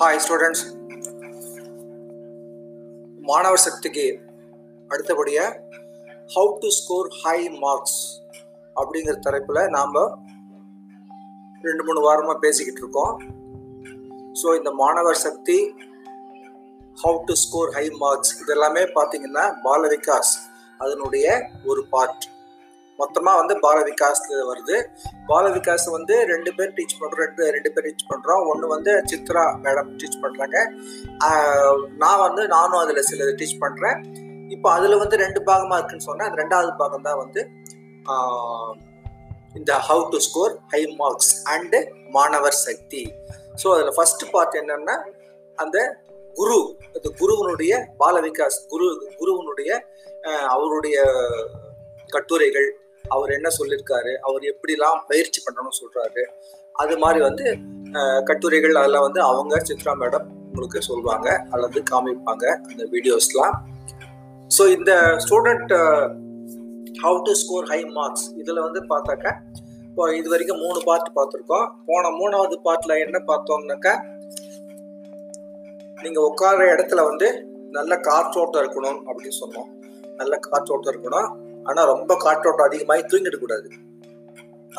Hi 0.00 0.18
students 0.24 0.62
மாணவர் 3.22 3.62
சக்திக்கு 3.64 4.04
அடுத்தபடியாக 4.90 5.60
how 6.34 6.50
to 6.60 6.68
score 6.68 7.08
high 7.22 7.48
marks 7.58 7.96
அப்படிங்கிற 8.76 9.14
தலைப்பில் 9.18 9.60
நாம் 9.68 9.96
ரெண்டு 11.64 11.84
மூணு 11.84 12.00
வாரமாக 12.00 12.38
பேசிக்கிட்டு 12.38 12.80
இருக்கோம். 12.80 13.14
ஸோ 14.42 14.56
இந்த 14.56 14.70
மாணவர் 14.70 15.20
சக்தி 15.20 15.58
how 16.98 17.18
to 17.24 17.36
score 17.44 17.70
high 17.70 17.86
marks 17.96 18.34
இதெல்லாமே 18.42 18.84
பார்த்தீங்கன்னா 18.98 19.46
பால 19.62 19.88
விகாஸ் 19.88 20.34
அதனுடைய 20.80 21.26
ஒரு 21.64 21.84
பார்ட் 21.84 22.26
மொத்தமாக 22.98 23.40
வந்து 23.40 23.54
பால 23.64 23.78
விகாஸ் 23.88 24.22
வருது. 24.50 24.76
பால 25.30 25.44
விகாஸ் 25.56 25.86
வந்து 25.96 26.14
ரெண்டு 26.32 26.50
பேர் 26.56 26.72
டீச் 26.76 26.96
பண்ணுறோம் 27.00 27.22
ரெண்டு 27.24 27.50
ரெண்டு 27.56 27.70
பேர் 27.74 27.86
டீச் 27.88 28.08
பண்ணுறோம் 28.12 28.44
ஒன்று 28.52 28.72
வந்து 28.74 28.92
சித்ரா 29.12 29.44
மேடம் 29.64 29.90
டீச் 30.00 30.22
பண்ணுறாங்க 30.24 30.56
நான் 32.02 32.22
வந்து 32.26 32.44
நானும் 32.54 32.80
அதில் 32.82 33.08
சில 33.10 33.30
டீச் 33.40 33.62
பண்ணுறேன் 33.64 33.98
இப்போ 34.56 34.68
அதில் 34.76 35.00
வந்து 35.02 35.16
ரெண்டு 35.24 35.40
பாகமாக 35.48 35.78
இருக்குன்னு 35.78 36.08
சொன்னேன் 36.08 36.28
அந்த 36.28 36.40
ரெண்டாவது 36.42 36.72
பாகம் 36.82 37.06
தான் 37.08 37.20
வந்து 37.22 37.40
இந்த 39.60 39.72
how 39.88 40.02
to 40.12 40.18
score 40.26 40.54
high 40.72 40.80
marks 41.00 41.32
and 41.52 41.78
மாணவர் 42.16 42.58
சக்தி. 42.66 43.02
ஸோ 43.60 43.66
அதில் 43.74 43.94
ஃபர்ஸ்ட் 43.96 44.24
பார்ட் 44.32 44.58
என்னன்னா 44.60 44.96
அந்த 45.58 45.76
குரு 46.36 46.56
அந்த 46.96 47.08
குருவனுடைய 47.20 47.72
பால 48.00 48.16
விகாஸ் 48.26 48.58
குரு 48.72 48.88
குருவனுடைய 49.20 49.70
அவருடைய 50.54 50.96
கட்டுரைகள் 52.10 52.68
அவர் 53.14 53.30
என்ன 53.38 53.48
சொல்லியிருக்காரு 53.58 54.12
அவர் 54.28 54.44
எப்படிலாம் 54.52 55.00
பயிற்சி 55.10 55.40
பண்ணணும்னு 55.46 55.80
சொல்றாரு 55.80 56.24
அது 56.74 56.94
மாதிரி 57.02 57.20
வந்து 57.28 57.46
கட்டுரைகள் 58.24 58.80
அதெல்லாம் 58.80 59.06
வந்து 59.08 59.20
அவங்க 59.30 59.60
சித்ரா 59.68 59.94
மேடம் 60.02 60.26
உங்களுக்கு 60.48 60.80
சொல்லுவாங்க 60.90 61.28
அல்லது 61.54 61.80
காமிப்பாங்க 61.90 62.44
அந்த 62.70 62.82
வீடியோஸ்லாம் 62.94 63.56
ஸோ 64.50 64.64
இந்த 64.76 64.92
student 65.24 65.74
how 67.04 67.18
to 67.26 67.32
score 67.42 67.68
high 67.72 67.80
marks 67.96 68.26
இதில் 68.40 68.64
வந்து 68.66 68.82
பார்த்தாக்கா 68.92 69.32
இப்போ 69.88 70.06
இது 70.18 70.28
வரைக்கும் 70.32 70.60
மூணு 70.64 70.78
பார்ட் 70.86 71.06
பார்த்துருக்கோம். 71.18 71.66
போன 71.88 72.08
மூணாவது 72.18 72.56
பார்ட்டில் 72.64 73.02
என்ன 73.04 73.18
பார்த்தோம்னாக்கா 73.28 73.92
நீங்கள் 76.04 76.26
உட்கார்ற 76.28 76.64
இடத்துல 76.74 77.02
வந்து 77.10 77.28
நல்ல 77.76 77.92
காற்றோட்டம் 78.08 78.62
இருக்கணும் 78.62 78.98
அப்படின்னு 79.06 79.38
சொன்னோம். 79.42 79.68
நல்ல 80.20 80.34
காற்றோட்டம் 80.46 80.92
இருக்கணும். 80.92 81.28
ஆனால் 81.68 81.90
ரொம்ப 81.92 82.12
காற்றோட்டம் 82.24 82.68
அதிகமாகி 82.68 83.04
தூங்கிட 83.12 83.36
கூடாது. 83.38 83.68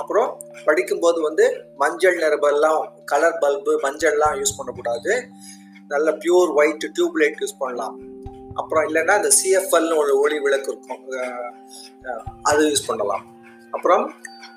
அப்புறம் 0.02 0.30
படிக்கும்போது 0.66 1.20
வந்து 1.22 1.46
மஞ்சள் 1.78 2.20
நிற 2.24 2.36
பல்லாம் 2.38 2.82
கலர் 3.12 3.40
பல்பு 3.40 3.74
மஞ்சள்லாம் 3.86 4.36
யூஸ் 4.40 4.58
பண்ணக்கூடாது. 4.58 5.14
நல்ல 5.88 6.12
pure 6.24 6.50
white 6.60 6.86
tube 6.94 7.18
light 7.22 7.42
use 7.44 7.60
பண்ணலாம். 7.60 7.96
அப்புறம் 8.54 8.86
இல்லைன்னா 8.88 9.16
இந்த 9.20 9.32
சிஎஃப்எல்னு 9.40 9.98
ஒரு 10.04 10.14
ஒளி 10.20 10.38
விளக்கு 10.46 10.72
இருக்கும். 10.74 11.04
அது 12.42 12.62
யூஸ் 12.70 12.88
பண்ணலாம். 12.88 13.26
அப்புறம் 13.72 14.04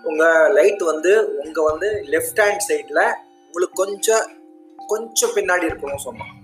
உங்கள் 0.02 0.52
லைட் 0.58 0.82
வந்து 0.90 1.12
உங்கள் 1.44 1.68
வந்து 1.70 1.88
லெஃப்ட் 2.12 2.40
ஹேண்ட் 2.44 2.66
சைடில் 2.68 3.02
உங்களுக்கு 3.46 3.80
கொஞ்சம் 3.82 4.26
கொஞ்சம் 4.92 5.34
பின்னாடி 5.34 5.64
இருக்கணும்னு 5.68 6.06
சொன்னோம் 6.06 6.34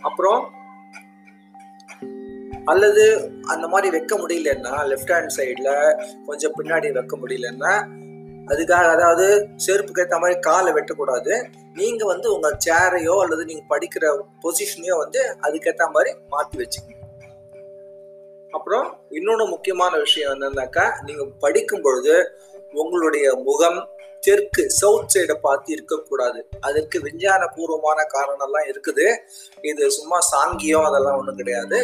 அப்புறம் 0.00 0.40
அல்லது 2.64 3.04
அந்த 3.42 3.66
மாதிரி 3.68 3.90
வைக்க 3.90 4.14
முடியலன்னா 4.18 4.74
லெஃப்ட் 4.90 5.12
ஹேண்ட் 5.14 5.34
சைடில் 5.36 5.96
கொஞ்சம் 6.26 6.52
பின்னாடி 6.58 6.92
வைக்க 6.92 7.16
முடியலன்னா 7.16 7.72
அதுக்காக 8.50 8.86
அதாவது 8.94 9.26
செருப்புக்கு 9.66 10.02
ஏற்ற 10.02 10.18
மாதிரி 10.18 10.40
காலை 10.40 10.72
வெட்டக்கூடாது. 10.72 11.34
நீங்கள் 11.74 12.06
வந்து 12.06 12.34
உங்கள் 12.34 12.58
சேரையோ 12.66 13.14
அல்லது 13.22 13.44
நீங்கள் 13.44 13.70
படிக்கிற 13.72 14.04
பொசிஷனையோ 14.42 14.96
வந்து 14.98 15.20
அதுக்கேற்ற 15.42 15.86
மாதிரி 15.90 16.10
மாற்றி 16.28 16.58
வச்சுக்கணும். 16.58 17.00
அப்புறம் 18.50 18.98
இன்னொன்று 19.10 19.46
முக்கியமான 19.46 19.92
விஷயம் 19.98 20.32
என்னன்னாக்கா 20.34 20.84
நீங்கள் 21.04 21.32
படிக்கும் 21.38 21.80
பொழுது 21.80 22.14
உங்களுடைய 22.72 23.34
முகம் 23.34 23.80
தெற்கு 24.24 24.64
சவுத் 24.80 25.12
சைடை 25.14 25.36
பார்த்து 25.46 25.72
இருக்கக்கூடாது. 25.76 26.40
அதற்கு 26.60 27.00
விஞ்ஞான 27.06 27.42
பூர்வமான 27.54 28.00
காரணம்லாம் 28.14 28.68
இருக்குது. 28.72 29.06
இது 29.70 29.90
சும்மா 29.98 30.18
சாங்கியம் 30.32 30.86
அதெல்லாம் 30.90 31.18
ஒன்றும் 31.18 31.40
கிடையாது. 31.40 31.78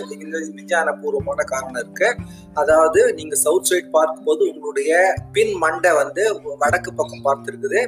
விஞ்ஞான 0.58 0.92
பூர்வமான 1.02 1.44
காரணம் 1.44 1.82
இருக்கு. 1.82 2.08
அதாவது 2.54 3.14
நீங்க 3.14 3.34
சவுத் 3.36 3.64
சைட் 3.64 3.90
பார்க்கும்போது 3.90 4.42
உங்களுடைய 4.52 4.92
பின் 5.32 5.54
மண்டை 5.54 5.92
வந்து 5.92 6.22
வடக்கு 6.58 6.94
பக்கம் 6.94 7.24
பார்த்துருக்குது. 7.24 7.80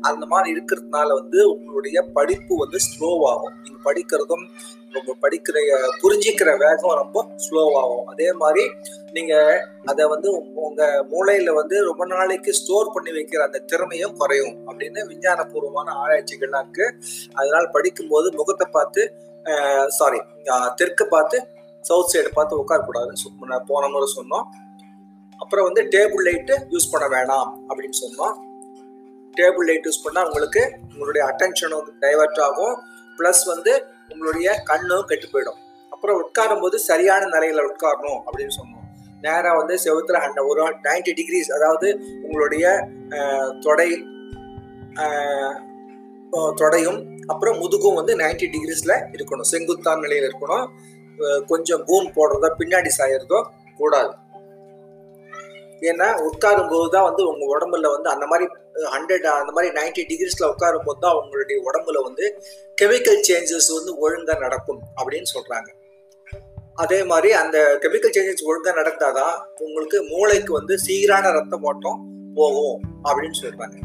அந்த 0.00 0.26
மாதிரி 0.26 0.48
இருக்கிறதுனால 0.54 1.08
வந்து 1.14 1.50
உங்களுடைய 1.50 2.02
படிப்பு 2.12 2.56
வந்து 2.56 2.78
ஸ்லோவாகும் 2.86 3.54
நீங்க 3.62 3.78
படிக்கிறதும் 3.84 4.44
உங்க 4.94 5.12
படிக்கிற 5.22 5.56
புரிஞ்சிக்கிற 6.02 6.56
வேகம் 6.58 6.98
ரொம்ப 6.98 7.26
ஸ்லோவாகும் 7.44 8.04
அதே 8.04 8.32
மாதிரி 8.32 8.64
நீங்க 9.12 9.34
அதை 9.84 10.04
வந்து 10.04 10.28
உங்க 10.54 11.06
மூளையில 11.10 11.54
வந்து 11.54 11.84
ரொம்ப 11.84 12.06
நாளைக்கு 12.06 12.52
ஸ்டோர் 12.52 12.92
பண்ணி 12.92 13.10
வைக்கிற 13.10 13.42
அந்த 13.42 13.58
திறமையும் 13.58 14.16
குறையும் 14.16 14.54
அப்படின்னு 14.66 15.02
விஞ்ஞானபூர்வமான 15.10 15.88
ஆராய்ச்சிகள்லாம் 16.02 16.64
இருக்கு. 16.64 16.86
அதனால 17.34 17.64
படிக்கும்போது 17.72 18.32
முகத்தை 18.32 18.66
பார்த்து 18.70 19.14
சாரி 19.86 20.20
தெற்கு 20.76 21.06
பார்த்து 21.06 21.38
சவுத் 21.84 22.14
சைடு 22.14 22.32
பார்த்து 22.32 22.60
உட்காரக்கூடாதுன்னு 22.60 23.60
போன 23.66 23.88
முறை 23.88 24.12
சொன்னோம். 24.16 24.44
அப்புறம் 25.38 25.64
வந்து 25.64 25.82
டேபிள் 25.82 26.28
லைட்டு 26.28 26.64
யூஸ் 26.70 26.90
பண்ண 26.90 27.16
வேணாம் 27.16 27.56
அப்படின்னு 27.68 28.04
சொன்னோம். 28.06 28.38
டேபிள் 29.36 29.64
லைட் 29.64 29.86
யூஸ் 29.86 30.06
பண்ணால் 30.06 30.24
உங்களுக்கு 30.24 30.72
உங்களுடைய 30.92 31.26
அட்டென்ஷனும் 31.26 31.90
டைவர்ட் 32.00 32.40
ஆகும். 32.40 32.78
ப்ளஸ் 33.18 33.46
வந்து 33.46 33.84
உங்களுடைய 34.08 34.54
கண்ணும் 34.64 35.04
கெட்டு 35.04 35.26
போயிடும். 35.26 35.56
அப்புறம் 35.90 36.30
உட்காரும் 36.30 36.60
போது 36.60 36.78
சரியான 36.78 37.24
நிலையில 37.24 37.72
உட்காரணும் 37.72 38.22
அப்படின்னு 38.32 38.48
சொன்னோம். 38.62 38.82
நேராக 39.22 39.56
வந்து 39.56 39.74
செவுத்துல 39.74 40.10
ஹண்ட- 40.10 40.46
ஒரு 40.46 40.68
நைன்டி 40.68 41.14
டிகிரிஸ் 41.16 41.52
அதாவது 41.52 42.00
உங்களுடைய 42.22 42.88
தொடை 43.60 44.06
தொடையும் 46.34 47.18
அப்புறம் 47.26 47.60
முதுகும் 47.60 47.94
வந்து 47.94 48.16
90 48.16 48.46
டிகிரிஸ்ல 48.46 49.04
இருக்கணும். 49.12 49.40
செங்குத்தான் 49.40 50.00
நிலையில் 50.00 50.34
இருக்கணும். 50.34 50.68
கொஞ்சம் 51.50 51.84
பூம் 51.88 52.10
போடுறதோ 52.16 52.50
பின்னாடி 52.60 52.90
சாயறதோ 52.98 53.40
கூடாது. 53.80 54.12
ஏன்னா 55.90 56.06
உட்காரும் 56.26 56.68
போது 56.72 56.86
தான் 56.94 57.06
வந்து 57.06 57.22
உங்க 57.30 57.44
உடம்புல 57.54 57.88
வந்து 57.94 58.08
அந்த 58.12 58.26
மாதிரி 58.30 58.46
ஹண்ட்ரட் 58.94 59.26
அந்த 59.40 59.52
மாதிரி 59.56 59.68
90 59.78 60.04
டிகிரிஸ்ல 60.10 60.44
உட்காரும் 60.52 60.86
போது 60.86 61.02
தான் 61.04 61.18
உங்களுடைய 61.20 61.56
உடம்புல 61.68 62.02
வந்து 62.08 62.24
கெமிக்கல் 62.80 63.20
சேஞ்சஸ் 63.28 63.68
வந்து 63.78 63.92
ஒழுங்கா 64.04 64.34
நடக்கும் 64.44 64.80
அப்படின்னு 64.98 65.28
சொல்றாங்க. 65.34 65.68
அதே 66.84 67.00
மாதிரி 67.10 67.30
அந்த 67.42 67.58
கெமிக்கல் 67.82 68.14
சேஞ்சஸ் 68.16 68.46
ஒழுங்கா 68.48 68.72
நடந்தாதான் 68.80 69.34
உங்களுக்கு 69.66 70.00
மூளைக்கு 70.12 70.52
வந்து 70.58 70.76
சீரான 70.86 71.32
ரத்த 71.38 71.58
ஓட்டம் 71.70 72.00
போகும் 72.38 72.78
அப்படின்னு 73.08 73.36
சொல்றாங்க. 73.44 73.76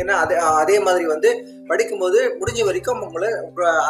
ஏன்னா 0.00 0.14
அதே 0.22 0.36
அதே 0.62 0.76
மாதிரி 0.86 1.04
வந்து 1.12 1.30
படிக்கும்போது 1.70 2.18
முடிஞ்ச 2.40 2.60
வரைக்கும் 2.68 3.00
உங்களை 3.06 3.30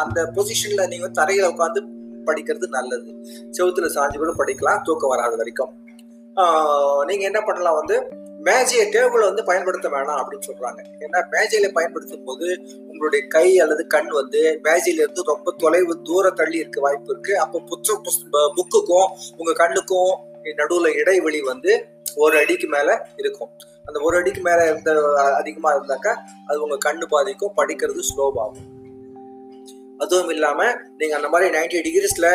அந்த 0.03 0.19
பொசிஷன்ல 0.37 0.85
நீங்க 0.93 1.07
தரையில 1.19 1.51
உட்காந்து 1.53 1.81
படிக்கிறது 2.27 2.67
நல்லது. 2.77 3.11
செவுத்துல 3.57 3.89
சாஞ்சு 3.95 4.17
கூட 4.23 4.33
படிக்கலாம் 4.41 4.83
தூக்கம் 4.87 5.13
வராத 5.13 5.35
வரைக்கும். 5.41 5.71
நீங்க 7.09 7.23
என்ன 7.29 7.39
பண்ணலாம் 7.47 7.79
வந்து 7.79 7.95
மேஜையை 8.47 8.85
டேபிள் 8.93 9.23
வந்து 9.27 9.41
பயன்படுத்த 9.49 9.87
வேணாம் 9.95 10.19
அப்படின்னு 10.21 10.47
சொல்றாங்க. 10.49 10.79
ஏன்னா 11.05 11.19
மேஜையில 11.33 11.67
பயன்படுத்தும் 11.77 12.23
போது 12.29 12.47
உங்களுடைய 12.89 13.21
கை 13.35 13.47
அல்லது 13.63 13.83
கண் 13.95 14.11
வந்து 14.19 14.41
மேஜையில 14.67 15.03
இருந்து 15.03 15.23
ரொம்ப 15.31 15.53
தொலைவு 15.63 15.93
தூர 16.07 16.31
தள்ளி 16.39 16.57
இருக்க 16.63 16.79
வாய்ப்பு 16.85 17.11
இருக்கு. 17.13 17.33
அப்போ 17.43 17.59
புத்த 17.71 17.97
புக்குக்கும் 18.57 19.09
உங்க 19.37 19.53
கண்ணுக்கும் 19.61 20.13
நடுவுல 20.59 20.93
இடைவெளி 21.01 21.41
வந்து 21.51 21.73
ஒரு 22.23 22.35
அடிக்கு 22.43 22.67
மேல 22.67 22.89
இருக்கும். 23.21 23.51
அந்த 23.87 23.97
ஒரு 24.07 24.15
அடிக்கு 24.19 24.41
மேல 24.41 24.59
இருந்த 24.69 24.91
அதிகமா 25.39 25.69
இருந்தாக்கா 25.75 26.13
அது 26.47 26.57
உங்க 26.65 26.77
கண்ணு 26.85 27.05
பாதிக்கும் 27.09 27.55
படிக்கிறது 27.57 28.01
ஸ்லோவாகும் 28.09 28.67
அதுவும் 30.03 30.31
இல்லாம 30.35 30.59
நீங்க 30.99 31.13
அந்த 31.19 31.29
மாதிரி 31.33 31.47
90 31.57 31.81
டிகிரிஸ்ல 31.87 32.27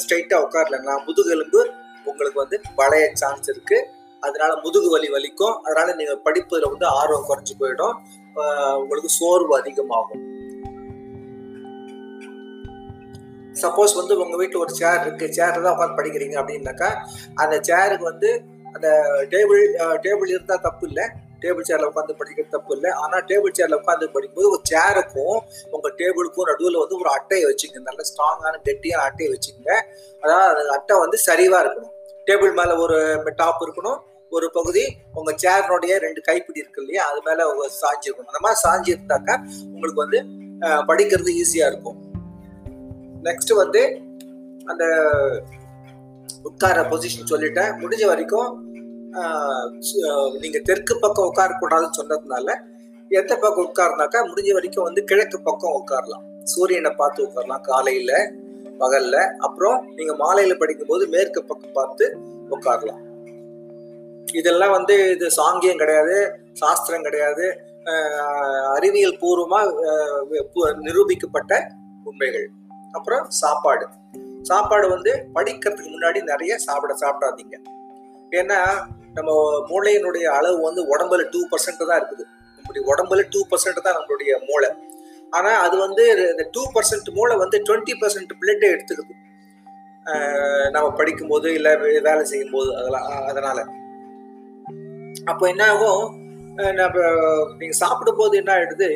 ஸ்ட்ரைட்டா 0.00 0.36
உட்காரலன்னா 0.44 0.94
முதுகெலும்பு 1.08 1.60
உங்களுக்கு 2.10 2.42
வந்து 2.42 2.56
வளைய 2.80 3.06
சான்ஸ் 3.22 3.48
இருக்கு. 3.52 3.78
அதனால 4.22 4.52
முதுகு 4.64 4.88
வலி 4.94 5.08
வலிக்கும். 5.14 5.56
அதனால 5.66 5.88
நீங்க 5.98 6.14
படிப்பதில் 6.26 6.70
வந்து 6.72 6.86
ஆர்வம் 6.98 7.26
குறைஞ்சு 7.28 7.54
போயிடும். 7.60 7.96
உங்களுக்கு 8.82 9.10
சோர்வு 9.18 9.52
அதிகமாகும். 9.60 10.22
சப்போஸ் 13.62 13.98
வந்து 13.98 14.14
உங்க 14.22 14.36
வீட்டுல 14.40 14.62
ஒரு 14.64 14.72
சேர் 14.80 15.02
இருக்கு. 15.04 15.26
சேர்ல 15.36 15.62
தான் 15.64 15.74
உட்காந்து 15.76 15.98
படிக்கிறீங்க 16.00 16.36
அப்படின்னாக்கா 16.40 16.88
அந்த 17.42 17.56
சேருக்கு 17.68 18.06
வந்து 18.12 18.30
அந்த 18.74 18.88
டேபிள் 19.34 19.62
டேபிள் 20.06 20.32
இருந்தா 20.34 20.56
தப்பு 20.66 20.84
இல்லை. 20.88 21.04
டேபிள் 21.46 21.68
சேர்ல 21.70 21.90
உட்காந்து 21.90 22.18
படிக்கிறது 22.20 22.54
தப்பு 22.56 22.74
இல்லை. 22.76 22.90
ஆனா 23.02 23.16
டேபிள் 23.30 23.56
சேர்ல 23.58 23.78
உட்காந்து 23.80 24.12
படிக்கும்போது 24.14 24.50
ஒரு 24.54 24.62
சேருக்கும் 24.72 25.38
உங்க 25.74 25.88
டேபிளுக்கும் 26.00 26.48
நடுவில் 26.50 26.82
வந்து 26.82 26.98
ஒரு 27.02 27.10
அட்டையை 27.16 27.44
வச்சுங்க 27.50 27.80
நல்ல 27.88 28.02
ஸ்ட்ராங்கான 28.10 28.60
கெட்டியான 28.68 29.04
அட்டையை 29.10 29.30
வச்சுக்கோங்க. 29.34 29.74
அதாவது 30.22 30.48
அந்த 30.52 30.74
அட்டை 30.78 30.98
வந்து 31.04 31.18
சரிவா 31.28 31.60
இருக்கணும். 31.64 31.92
டேபிள் 32.28 32.52
மேல 32.58 32.70
ஒரு 32.84 32.98
டாப் 33.40 33.64
இருக்கணும். 33.66 33.98
ஒரு 34.36 34.46
பகுதி 34.56 34.84
உங்க 35.18 35.32
சேரினுடைய 35.42 35.92
ரெண்டு 36.04 36.20
கைப்பிடி 36.28 36.62
இருக்கு 36.62 36.80
இல்லையா? 36.82 37.02
அது 37.10 37.20
மேல 37.26 37.44
சாஞ்சி 37.82 38.06
இருக்கணும். 38.08 38.32
அந்த 38.32 38.40
மாதிரி 38.44 38.60
சாஞ்சி 38.64 38.90
இருந்தாக்கா 38.94 39.34
உங்களுக்கு 39.74 40.04
வந்து 40.04 40.20
படிக்கிறது 40.88 41.32
ஈஸியா 41.42 41.66
இருக்கும். 41.72 41.98
நெக்ஸ்ட் 43.28 43.52
வந்து 43.60 43.82
அந்த 44.72 44.84
உட்கார 46.50 46.82
பொசிஷன் 46.90 47.30
சொல்லிட்டேன். 47.32 47.70
முடிஞ்ச 47.82 48.04
வரைக்கும் 48.12 48.48
நீங்கள் 49.16 50.38
நீங்க 50.42 50.58
தெற்கு 50.68 50.94
பக்கம் 51.02 51.28
உட்காரக்கூடாதுன்னு 51.30 51.98
சொன்னதுனால 51.98 52.48
எந்த 53.10 53.32
பக்கம் 53.42 53.66
உட்கார்னாக்கா 53.68 54.20
முடிஞ்ச 54.30 54.50
வரைக்கும் 54.56 54.86
வந்து 54.86 55.02
கிழக்கு 55.10 55.38
பக்கம் 55.48 55.76
உட்காரலாம். 55.80 56.24
சூரியனை 56.52 56.90
பார்த்து 57.00 57.26
உட்காரலாம் 57.26 57.64
காலையில 57.70 58.12
பகல்ல. 58.82 59.16
அப்புறம் 59.46 59.76
நீங்க 59.98 60.14
மாலையில 60.22 60.54
படிக்கும்போது 60.62 61.04
மேற்கு 61.14 61.42
பக்கம் 61.50 61.76
பார்த்து 61.78 62.06
உட்காரலாம். 62.56 63.02
இதெல்லாம் 64.40 64.74
வந்து 64.76 64.94
இது 65.14 65.26
சாங்கியம் 65.38 65.80
கிடையாது 65.82 66.16
சாஸ்திரம் 66.62 67.06
கிடையாது. 67.06 67.46
அறிவியல் 68.76 69.18
பூர்வமா 69.22 69.60
நிரூபிக்கப்பட்ட 70.86 71.52
உண்மைகள். 72.10 72.46
அப்புறம் 72.96 73.24
சாப்பாடு. 73.42 73.86
சாப்பாடு 74.50 74.86
வந்து 74.94 75.12
படிக்கிறதுக்கு 75.36 75.94
முன்னாடி 75.94 76.20
நிறைய 76.32 76.52
சாப்பிட 76.66 76.92
சாப்பிடாதீங்க. 77.02 77.56
ஏன்னா 78.40 78.58
நம்ம 79.16 79.30
மூளையினுடைய 79.70 80.26
அளவு 80.38 80.58
வந்து 80.68 80.82
உடம்புல 80.92 81.24
டூ 81.34 81.40
பர்சன்ட் 81.52 81.88
தான் 81.90 82.00
இருக்குது. 82.00 82.24
நம்முடைய 82.56 82.82
உடம்புல 82.92 83.22
டூ 83.34 83.40
பர்சன்ட் 83.50 83.86
தான் 83.86 83.96
நம்மளுடைய 83.98 84.32
மூளை. 84.48 84.70
ஆனா 85.36 85.52
அது 85.66 85.76
வந்து 85.84 86.04
இந்த 86.32 86.44
டூ 86.56 86.62
பர்சன்ட் 86.74 87.08
மூளை 87.18 87.34
வந்து 87.44 87.56
டுவெண்ட்டி 87.68 87.94
பர்சன்ட் 88.02 88.32
பிளட்டை 88.42 88.68
எடுத்துக்குது. 88.74 89.14
நம்ம 90.74 90.86
படிக்கும்போது 90.98 91.48
இல்லை 91.58 91.72
வேலை 92.08 92.22
செய்யும் 92.30 92.54
போது 92.56 92.70
அதெல்லாம் 92.80 93.06
அதனால. 93.30 93.58
அப்போ 95.30 95.44
என்ன 95.52 95.62
ஆகும்? 95.72 96.04
நம்ம 96.80 96.98
நீங்க 97.60 97.74
சாப்பிடும் 97.82 98.20
போது 98.20 98.34
என்ன 98.40 98.50
ஆயிடுது? 98.56 98.88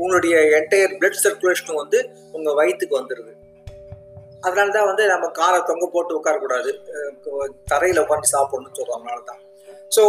உங்களுடைய 0.00 0.34
என்டையர் 0.58 0.98
பிளட் 0.98 1.22
சர்க்குலேஷன் 1.24 1.80
வந்து 1.82 1.98
உங்க 2.36 2.50
வயிற்றுக்கு 2.58 3.00
வந்துடுது 3.00 3.32
அதனால 4.42 4.70
தான் 4.70 4.86
வந்து 4.86 5.04
நம்ம 5.06 5.26
காரை 5.28 5.58
தொங்க 5.60 5.86
போட்டு 5.92 6.18
உட்காரக்கூடாது. 6.18 6.70
தரையில் 6.86 7.54
தரையில 7.72 8.02
உட்காந்து 8.04 8.34
சாப்பிடணும்னு 8.34 8.96
அதனால 8.98 9.20
தான் 9.30 9.40
ஸோ 9.96 10.02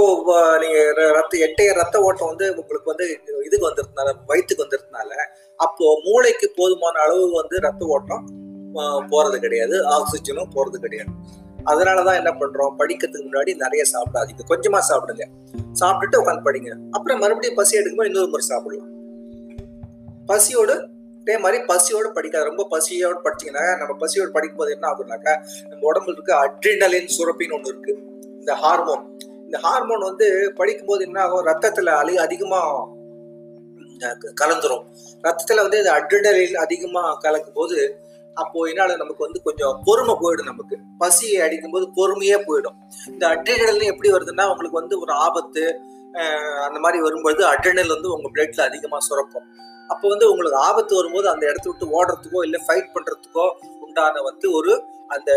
நீங்கள் 0.61 1.13
ரத்த 1.17 1.37
எட்டைய 1.45 1.69
ரத்த 1.73 1.97
ஓட்டம் 2.07 2.27
வந்து 2.27 2.45
உங்களுக்கு 2.61 2.91
வந்து 2.91 3.05
இதுக்கு 3.47 3.67
வந்துருந்தனால 3.69 4.09
வயிற்றுக்கு 4.27 4.65
வந்துருந்தனால 4.65 5.11
அப்போ 5.59 5.85
மூளைக்கு 6.05 6.47
போதுமான 6.57 6.99
அளவு 7.05 7.25
வந்து 7.41 7.59
ரத்த 7.59 7.85
ஓட்டம் 7.85 8.25
போகிறது 8.75 9.07
போறது 9.11 9.37
கிடையாது. 9.39 9.75
ஆக்சிஜனும் 9.85 10.51
போறது 10.55 10.77
கிடையாது. 10.79 11.11
அதனால 11.67 12.03
தான் 12.03 12.15
என்ன 12.15 12.31
பண்றோம்? 12.31 12.75
படிக்கிறதுக்கு 12.79 13.27
முன்னாடி 13.27 13.51
நிறைய 13.55 13.83
சாப்பிடாதீங்க. 13.93 14.43
கொஞ்சமா 14.51 14.79
சாப்பிடுங்க. 14.89 15.25
சாப்பிட்டுட்டு 15.79 16.19
உட்காந்து 16.21 16.45
படிங்க. 16.47 16.71
அப்புறம் 16.91 17.19
மறுபடியும் 17.19 17.55
பசி 17.55 17.77
எடுக்கும்போது 17.79 18.11
இன்னொரு 18.11 18.29
முறை 18.33 18.45
சாப்பிடலாம். 18.51 18.91
பசியோடு 20.25 20.75
அதே 21.29 21.37
மாதிரி 21.41 21.57
பசியோடு 21.71 22.09
படிக்காது 22.13 22.47
ரொம்ப 22.49 22.63
பசியோடு 22.71 23.19
படிச்சீங்கன்னா 23.25 23.65
நம்ம 23.79 23.93
பசியோடு 24.03 24.31
படிக்கும்போது 24.37 24.71
என்ன 24.75 24.85
ஆகும்னாக்கா 24.91 25.33
நம்ம 25.69 25.81
உடம்புல 25.89 26.13
இருக்க 26.15 26.31
அட்ரினலின் 26.45 27.11
சுரப்பின்னு 27.15 27.55
ஒன்று 27.57 27.71
இருக்கு. 27.73 27.93
இந்த 28.39 28.53
ஹார்மோன் 28.61 29.03
இந்த 29.45 29.57
ஹார்மோன் 29.65 30.03
வந்து 30.07 30.27
படிக்கும்போது 30.59 31.03
என்ன 31.07 31.19
ஆகும்? 31.25 31.43
ரத்தத்துல 31.49 31.93
அழி 32.01 32.15
அதிகமாக 32.25 32.97
கலந்துரும். 34.41 34.83
ரத்தத்துல 35.27 35.63
வந்து 35.65 35.79
இந்த 35.81 35.91
அட்ரினலின் 35.99 36.59
அதிகமாக 36.65 37.13
கலக்கும் 37.25 37.57
போது 37.59 37.77
அப்போ 38.37 38.59
என்னால 38.71 38.91
நமக்கு 39.03 39.25
வந்து 39.27 39.39
கொஞ்சம் 39.47 39.77
பொறுமை 39.87 40.13
போயிடும் 40.23 40.51
நமக்கு. 40.51 40.75
பசியை 41.03 41.39
அடிக்கும்போது 41.45 41.85
பொறுமையே 41.99 42.37
போயிடும். 42.49 42.77
இந்த 43.13 43.23
அட்ரினல் 43.33 43.89
எப்படி 43.93 44.11
வருதுன்னா 44.17 44.45
உங்களுக்கு 44.51 44.81
வந்து 44.81 44.97
ஒரு 45.03 45.13
ஆபத்து 45.27 45.63
அந்த 46.67 46.77
மாதிரி 46.83 46.99
வரும்பொழுது 47.07 47.43
அட்ரினல் 47.53 47.95
வந்து 47.95 48.07
உங்க 48.15 48.27
பிளட்ல 48.35 48.61
அதிகமா 48.69 48.99
சுரக்கும். 49.07 49.47
அப்போ 49.93 50.05
வந்து 50.13 50.25
உங்களுக்கு 50.31 50.59
ஆபத்து 50.69 50.93
வரும்போது 50.99 51.27
அந்த 51.33 51.43
இடத்த 51.51 51.67
விட்டு 51.69 51.93
ஓடுறதுக்கோ 51.97 52.41
இல்லை 52.47 52.59
ஃபைட் 52.65 52.89
பண்றதுக்கோ 52.95 53.45
உண்டான 53.85 54.21
வந்து 54.29 54.47
ஒரு 54.59 54.73
அந்த 55.15 55.31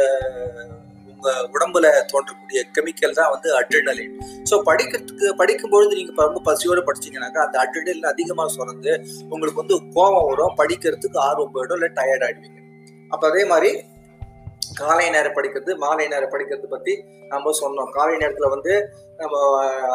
உங்க 1.12 1.32
உடம்புல 1.54 1.86
தோன்றக்கூடிய 2.10 2.60
கெமிக்கல் 2.76 3.16
தான் 3.18 3.30
வந்து 3.34 3.48
அட்ரினலின் 3.58 4.14
ஸோ 4.50 4.54
படிக்கிறதுக்கு 4.68 5.26
படிக்கும்பொழுது 5.40 5.98
நீங்க 5.98 6.12
ரொம்ப 6.28 6.40
பசியோடு 6.48 6.82
படிச்சீங்கன்னாக்கா 6.88 7.42
அந்த 7.46 7.56
அட்ரினலின் 7.62 8.10
அதிகமாக 8.12 8.50
சுரந்து 8.56 8.92
உங்களுக்கு 9.32 9.62
வந்து 9.62 9.76
கோபம் 9.96 10.28
வரும் 10.30 10.56
படிக்கிறதுக்கு 10.60 11.20
ஆர்வம் 11.28 11.54
போயிடும் 11.56 11.78
இல்லை 11.78 11.90
டயர்ட் 11.98 12.24
ஆயிடுவீங்க. 12.26 12.58
அப்போ 13.12 13.24
அதே 13.30 13.44
மாதிரி 13.52 13.70
காலை 14.80 15.06
நேரம் 15.14 15.36
படிக்கிறது 15.36 15.72
மாலை 15.84 16.04
நேரம் 16.12 16.32
படிக்கிறது 16.34 16.68
பத்தி 16.74 16.92
நம்ம 17.32 17.52
சொன்னோம். 17.62 17.90
காலை 17.96 18.14
நேரத்துல 18.22 18.48
வந்து 18.54 18.74
நம்ம 19.20 19.36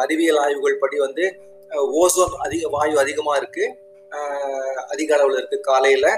அறிவியல் 0.02 0.40
ஆய்வுகள் 0.44 0.82
படி 0.82 0.96
வந்து 1.06 1.24
ஓசோன் 2.02 2.34
அதிக 2.44 2.68
வாயு 2.74 2.96
அதிகமா 3.04 3.32
இருக்கு. 3.40 3.64
அதிக 4.92 5.10
அளவுல 5.16 5.38
இருக்கு. 5.40 5.58
காலையில 5.70 6.08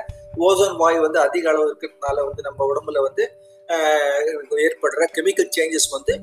ஓசோன் 0.47 0.77
வாயு 0.81 0.99
வந்து 1.07 1.19
அதிக 1.27 1.45
அளவு 1.53 1.69
இருக்கிறதுனால 1.71 2.25
வந்து 2.29 2.43
நம்ம 2.49 2.67
உடம்புல 2.71 3.01
வந்து 3.09 3.25
ஏற்படுற 4.67 5.07
கெமிக்கல் 5.17 5.51
சேஞ்சஸ் 5.57 5.89
வந்து 5.97 6.15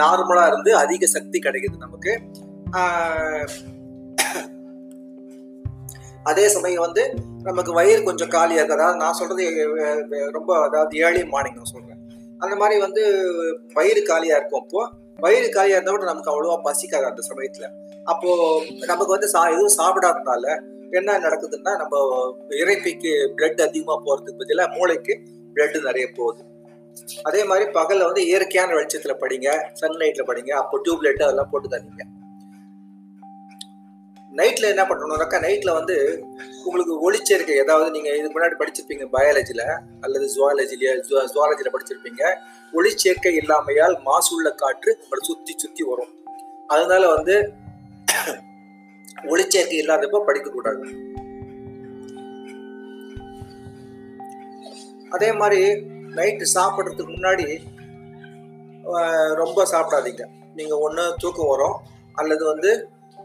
நார்மலா 0.00 0.44
இருந்து 0.50 0.70
அதிக 0.82 1.06
சக்தி 1.16 1.38
கிடைக்குது 1.46 1.84
நமக்கு. 1.86 2.12
அதே 6.30 6.44
சமயம் 6.54 6.84
வந்து 6.86 7.02
நமக்கு 7.48 7.72
வயிறு 7.78 8.00
கொஞ்சம் 8.08 8.32
காலியா 8.36 8.60
இருக்கு. 8.60 8.78
அதாவது 8.78 9.00
நான் 9.02 9.18
சொல்றது 9.20 9.44
ரொம்ப 10.36 10.50
அதாவது 10.66 10.94
ஏர்லி 11.04 11.22
மார்னிங் 11.34 11.58
நான் 11.60 11.72
சொல்றேன். 11.74 12.00
அந்த 12.44 12.54
மாதிரி 12.60 12.76
வந்து 12.86 13.02
வயிறு 13.76 14.02
காலியா 14.10 14.36
இருக்கும் 14.38 14.62
அப்போ 14.64 14.82
வயிறு 15.24 15.48
காலியா 15.54 15.76
இருந்தா 15.76 15.94
கூட 15.94 16.06
நமக்கு 16.10 16.32
அவ்வளவா 16.32 16.56
பசிக்காது 16.66 17.06
அந்த 17.10 17.22
சமயத்துல. 17.30 17.68
அப்போ 18.12 18.28
நமக்கு 18.90 19.14
வந்து 19.16 19.30
சா 19.34 19.40
எதுவும் 19.54 19.78
சாப்பிடாதனால 19.80 20.44
என்ன 20.90 21.18
நடக்குதுன்னா 21.18 21.76
நம்ம 21.76 21.96
இறைப்பிக்கு 22.48 23.10
பிளட் 23.36 23.62
அதிகமா 23.62 24.02
போறதுக்கு 24.06 24.38
பதிலாக 24.38 24.76
மூளைக்கு 24.76 25.20
பிளட் 25.54 25.82
நிறைய 25.82 26.08
போகுது. 26.16 26.42
அதே 27.22 27.44
மாதிரி 27.44 27.70
பகல்ல 27.70 28.04
வந்து 28.04 28.26
இயற்கையான 28.26 28.72
வெளிச்சத்துல 28.74 29.14
படிங்க 29.20 29.48
சன்லைட்ல 29.80 30.24
படிங்க 30.26 30.50
அப்போ 30.50 30.80
டியூப்லைட் 30.84 31.22
அதெல்லாம் 31.22 31.50
போட்டு 31.50 31.68
தரீங்க 31.68 32.04
நைட்ல 34.36 34.68
என்ன 34.68 34.82
பண்ணணும்னாக்கா 34.82 35.38
நைட்ல 35.40 35.72
வந்து 35.72 36.24
உங்களுக்கு 36.64 37.10
ஒளிச்சேர்க்கை 37.10 37.50
ஏதாவது 37.50 37.90
நீங்க 37.90 38.16
இதுக்கு 38.16 38.40
முன்னாடி 38.40 38.56
படிச்சிருப்பீங்க 38.58 39.06
பயாலஜில 39.12 39.62
அல்லது 40.00 40.26
ஜுவாலஜில 40.36 40.94
ஜுவாலஜில 41.34 41.70
படிச்சிருப்பீங்க 41.72 42.22
ஒளிச்சேர்க்கை 42.72 43.32
இல்லாமையால் 43.36 43.96
மாசுள்ள 44.04 44.54
காற்று 44.54 44.98
உங்களை 45.02 45.20
சுத்தி 45.20 45.54
சுத்தி 45.56 45.82
வரும். 45.82 46.12
அதனால 46.66 47.14
வந்து 47.14 47.52
ஒளிச்சேர்க்கை 49.32 49.78
இல்லாதப்போ 49.82 50.18
படிக்கக்கூடாது. 50.28 50.84
அதே 55.16 55.28
மாதிரி 55.40 55.60
நைட்டு 56.18 56.46
சாப்பிட்றதுக்கு 56.56 57.12
முன்னாடி 57.14 57.46
ரொம்ப 59.42 59.64
சாப்பிடாதீங்க. 59.72 60.24
நீங்கள் 60.58 60.82
ஒன்று 60.86 61.02
தூக்கம் 61.22 61.50
வரும் 61.52 61.76
அல்லது 62.20 62.44
வந்து 62.52 62.70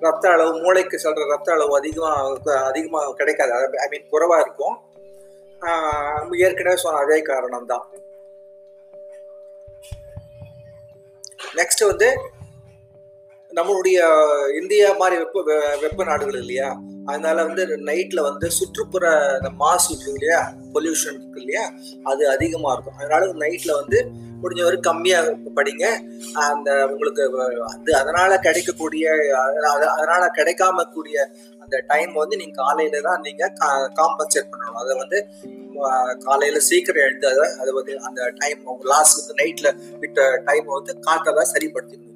ரத்த 0.05 0.25
அளவு 0.35 0.53
மூளைக்கு 0.63 0.97
செல்கிற 1.03 1.25
ரத்த 1.33 1.49
அளவு 1.55 1.73
அதிகமாக 1.79 2.57
அதிகமாக 2.69 3.13
கிடைக்காது. 3.19 3.77
ஐ 3.83 3.87
மீன் 3.91 4.11
குறைவாக 4.13 4.43
இருக்கும். 4.45 4.75
ஏற்கனவே 6.45 6.77
சொன்ன 6.83 7.01
அதே 7.03 7.17
காரணம் 7.31 7.69
தான் 7.71 7.85
நெக்ஸ்ட் 11.59 11.83
வந்து 11.89 12.07
நம்மளுடைய 13.55 13.99
இந்தியா 14.61 14.93
மாதிரி 14.93 15.17
வெப்ப 15.17 15.43
வெ- 15.43 15.79
வெப்ப 15.81 16.03
நாடுகள் 16.03 16.39
இல்லையா? 16.39 16.81
அதனால 17.05 17.43
வந்து 17.45 17.65
நைட்ல 17.65 18.21
வந்து 18.21 18.51
சுற்றுப்புற 18.51 19.31
இந்த 19.33 19.49
மாசு 19.49 19.93
இருக்கு 19.93 20.13
இல்லையா? 20.13 20.53
பொல்யூஷன் 20.73 21.13
இருக்கு 21.13 21.39
இல்லையா? 21.39 21.71
அது 22.03 22.29
அதிகமா 22.29 22.73
இருக்கும். 22.73 22.95
அதனால 22.95 23.25
நைட்ல 23.25 23.71
வந்து 23.71 24.11
முடிஞ்ச 24.43 24.61
கம்மியாக 24.61 24.79
கம்மியா 24.79 25.21
படிங்க. 25.55 25.83
அந்த 26.33 26.87
உங்களுக்கு 26.87 27.23
அது 27.65 27.95
அதனால 27.95 28.37
கிடைக்கக்கூடிய 28.39 29.11
அத- 29.75 29.91
அதனால 29.91 30.31
கிடைக்காம 30.37 30.83
கூடிய 30.93 31.29
அந்த 31.59 31.83
டைம் 31.87 32.13
வந்து 32.13 32.37
நீங்க 32.37 32.63
காலையில 32.63 33.01
தான் 33.01 33.19
நீங்க 33.21 33.53
காம்பன்சேட் 33.95 34.47
பண்ணணும். 34.51 34.73
அதை 34.73 34.97
வந்து 34.97 35.27
காலையில 36.19 36.59
சீக்கிரம் 36.59 37.03
எழுந்து 37.03 37.27
அதை 37.27 37.51
அதை 37.59 37.73
வந்து 37.73 37.99
அந்த 37.99 38.33
டைம் 38.37 38.59
லாஸ்ட் 38.81 39.31
நைட்ல 39.31 39.97
விட்ட 39.99 40.41
டைம் 40.45 40.65
வந்து 40.65 40.99
காத்ததான் 41.11 41.47
சரிப்படுத்திக்கணும் 41.53 42.12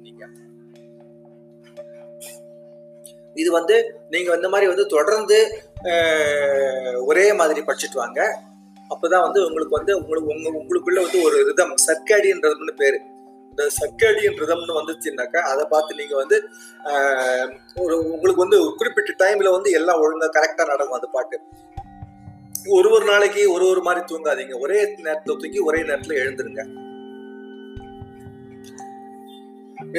இது 3.34 3.50
வந்து 3.56 3.76
நீங்க 4.12 4.28
இந்த 4.38 4.48
மாதிரி 4.52 4.66
வந்து 4.72 4.86
தொடர்ந்து 4.94 5.38
ஒரே 7.10 7.26
மாதிரி 7.40 7.60
படிச்சுட்டு 7.66 8.02
வாங்க. 8.02 8.20
அப்பதான் 8.92 9.24
வந்து 9.26 9.40
உங்களுக்கு 9.46 9.78
வந்து 9.78 9.92
உங்களுக்கு 10.00 10.32
உங்க 10.34 10.48
உங்களுக்குள்ள 10.60 10.98
வந்து 11.06 11.20
ஒரு 11.28 11.38
ரிதம் 11.48 11.74
சர்க்காடியன் 11.86 12.42
ரிதம்னு 12.46 12.74
பேரு. 12.82 12.98
இந்த 13.50 13.64
சர்க்காடியன் 13.78 14.38
ரிதம்னு 14.42 14.78
வந்துச்சுன்னாக்கா 14.78 15.40
அதை 15.52 15.64
பார்த்து 15.72 15.98
நீங்க 16.00 16.14
வந்து 16.22 16.36
ஒரு 17.84 17.94
உங்களுக்கு 18.14 18.44
வந்து 18.44 18.60
ஒரு 18.64 18.72
குறிப்பிட்ட 18.80 19.12
டைம்ல 19.22 19.52
வந்து 19.56 19.70
எல்லாம் 19.78 20.00
ஒழுங்கா 20.04 20.28
கரெக்டா 20.36 20.66
நடக்கும் 20.72 20.98
அந்த 20.98 21.10
பாட்டு. 21.16 21.38
ஒரு 22.76 22.88
ஒரு 22.96 23.04
நாளைக்கு 23.10 23.42
ஒரு 23.54 23.64
ஒரு 23.72 23.80
மாதிரி 23.86 24.02
தூங்காதீங்க. 24.10 24.54
ஒரே 24.64 24.78
நேரத்துல 25.06 25.36
தூக்கி 25.42 25.60
ஒரே 25.68 25.80
நேரத்துல 25.88 26.18
எழுந்துருங்க. 26.22 26.62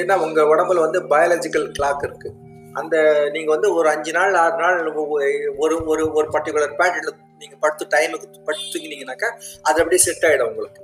ஏன்னா 0.00 0.14
உங்க 0.26 0.40
உடம்புல 0.52 0.84
வந்து 0.86 1.00
பயாலஜிக்கல் 1.12 1.68
கிளாக் 1.78 2.04
இருக்கு. 2.08 2.30
அந்த 2.74 2.96
நீங்க 3.30 3.50
வந்து 3.50 3.74
ஒரு 3.74 3.88
அஞ்சு 3.88 4.12
நாள் 4.12 4.34
ஆறு 4.34 4.56
நாள் 4.56 4.92
ஒரு 5.58 5.76
ஒரு 5.86 6.04
ஒரு 6.12 6.28
பர்டிகுலர் 6.36 6.78
பேட்டர்ல 6.82 7.10
நீங்க 7.38 7.56
படுத்து 7.60 7.86
டைமுக்கு 7.96 8.46
படுத்துங்கினீங்கன்னாக்கா 8.46 9.28
அது 9.62 9.80
அப்படியே 9.80 9.98
செட் 9.98 10.24
ஆயிடும் 10.24 10.48
உங்களுக்கு. 10.48 10.80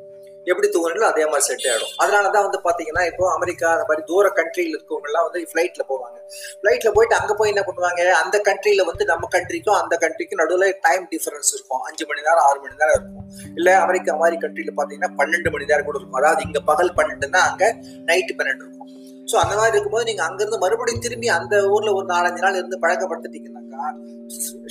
எப்படி 0.47 0.69
தூங்குறீங்களோ 0.69 1.07
அதே 1.11 1.25
மாதிரி 1.27 1.41
செட் 1.41 1.67
ஆயிடும். 1.71 1.93
அதனால 1.97 2.29
தான் 2.31 2.45
வந்து 2.47 2.59
பாத்தீங்கன்னா 2.67 3.07
இப்போ 3.07 3.35
அமெரிக்கா 3.35 3.71
அந்த 3.73 3.85
மாதிரி 3.89 4.07
தூர 4.07 4.29
கண்ட்ரியில் 4.29 4.75
இருக்கவங்க 4.77 5.05
எல்லாம் 5.05 5.27
வந்து 5.27 5.49
ஃபிளைட்ல 5.53 5.85
போவாங்க. 5.89 6.19
ஃபிளைட்ல 6.61 6.93
போயிட்டு 6.93 7.15
அங்க 7.15 7.35
போய் 7.35 7.49
என்ன 7.49 7.63
பண்ணுவாங்க? 7.63 8.13
அந்த 8.13 8.39
கண்ட்ரியில 8.39 8.85
வந்து 8.85 9.05
நம்ம 9.05 9.29
கண்ட்ரிக்கும் 9.35 9.79
அந்த 9.83 9.99
கண்ட்ரிக்கும் 10.05 10.41
நடுவில் 10.43 10.79
டைம் 10.81 11.09
டிஃபரன்ஸ் 11.13 11.53
இருக்கும். 11.55 11.81
அஞ்சு 11.81 12.07
மணி 12.07 12.21
நேரம் 12.21 12.45
ஆறு 12.49 12.61
மணி 12.61 12.75
நேரம் 12.75 12.95
இருக்கும். 12.95 13.29
இல்ல 13.55 13.79
அமெரிக்கா 13.79 14.15
மாதிரி 14.17 14.37
கண்ட்ரியில 14.37 14.75
பாத்தீங்கன்னா 14.77 15.13
பன்னெண்டு 15.23 15.51
மணி 15.51 15.65
நேரம் 15.65 15.85
கூட 15.85 15.99
இருக்கும். 15.99 16.21
அதாவது 16.23 16.43
இங்க 16.43 16.61
பகல் 16.61 16.95
பன்னெண்டுன்னா 16.95 17.43
அங்க 17.51 17.75
நைட்டு 18.05 18.35
பன்னெண்டு 18.41 18.65
இருக்கும். 18.67 18.96
ஸோ 19.31 19.37
அந்த 19.43 19.55
மாதிரி 19.59 19.75
இருக்கும்போது 19.75 20.07
நீங்கள் 20.09 20.27
அங்கேருந்து 20.29 20.59
மறுபடியும் 20.65 21.05
திரும்பி 21.07 21.29
அந்த 21.37 21.55
ஊரில் 21.75 21.97
ஒரு 21.99 22.07
நாலஞ்சு 22.15 22.43
நாள் 22.45 22.59
இருந்து 22.61 22.77
பழக்கப்படுத்திட்டீங்கன்னாக்கா 22.85 23.85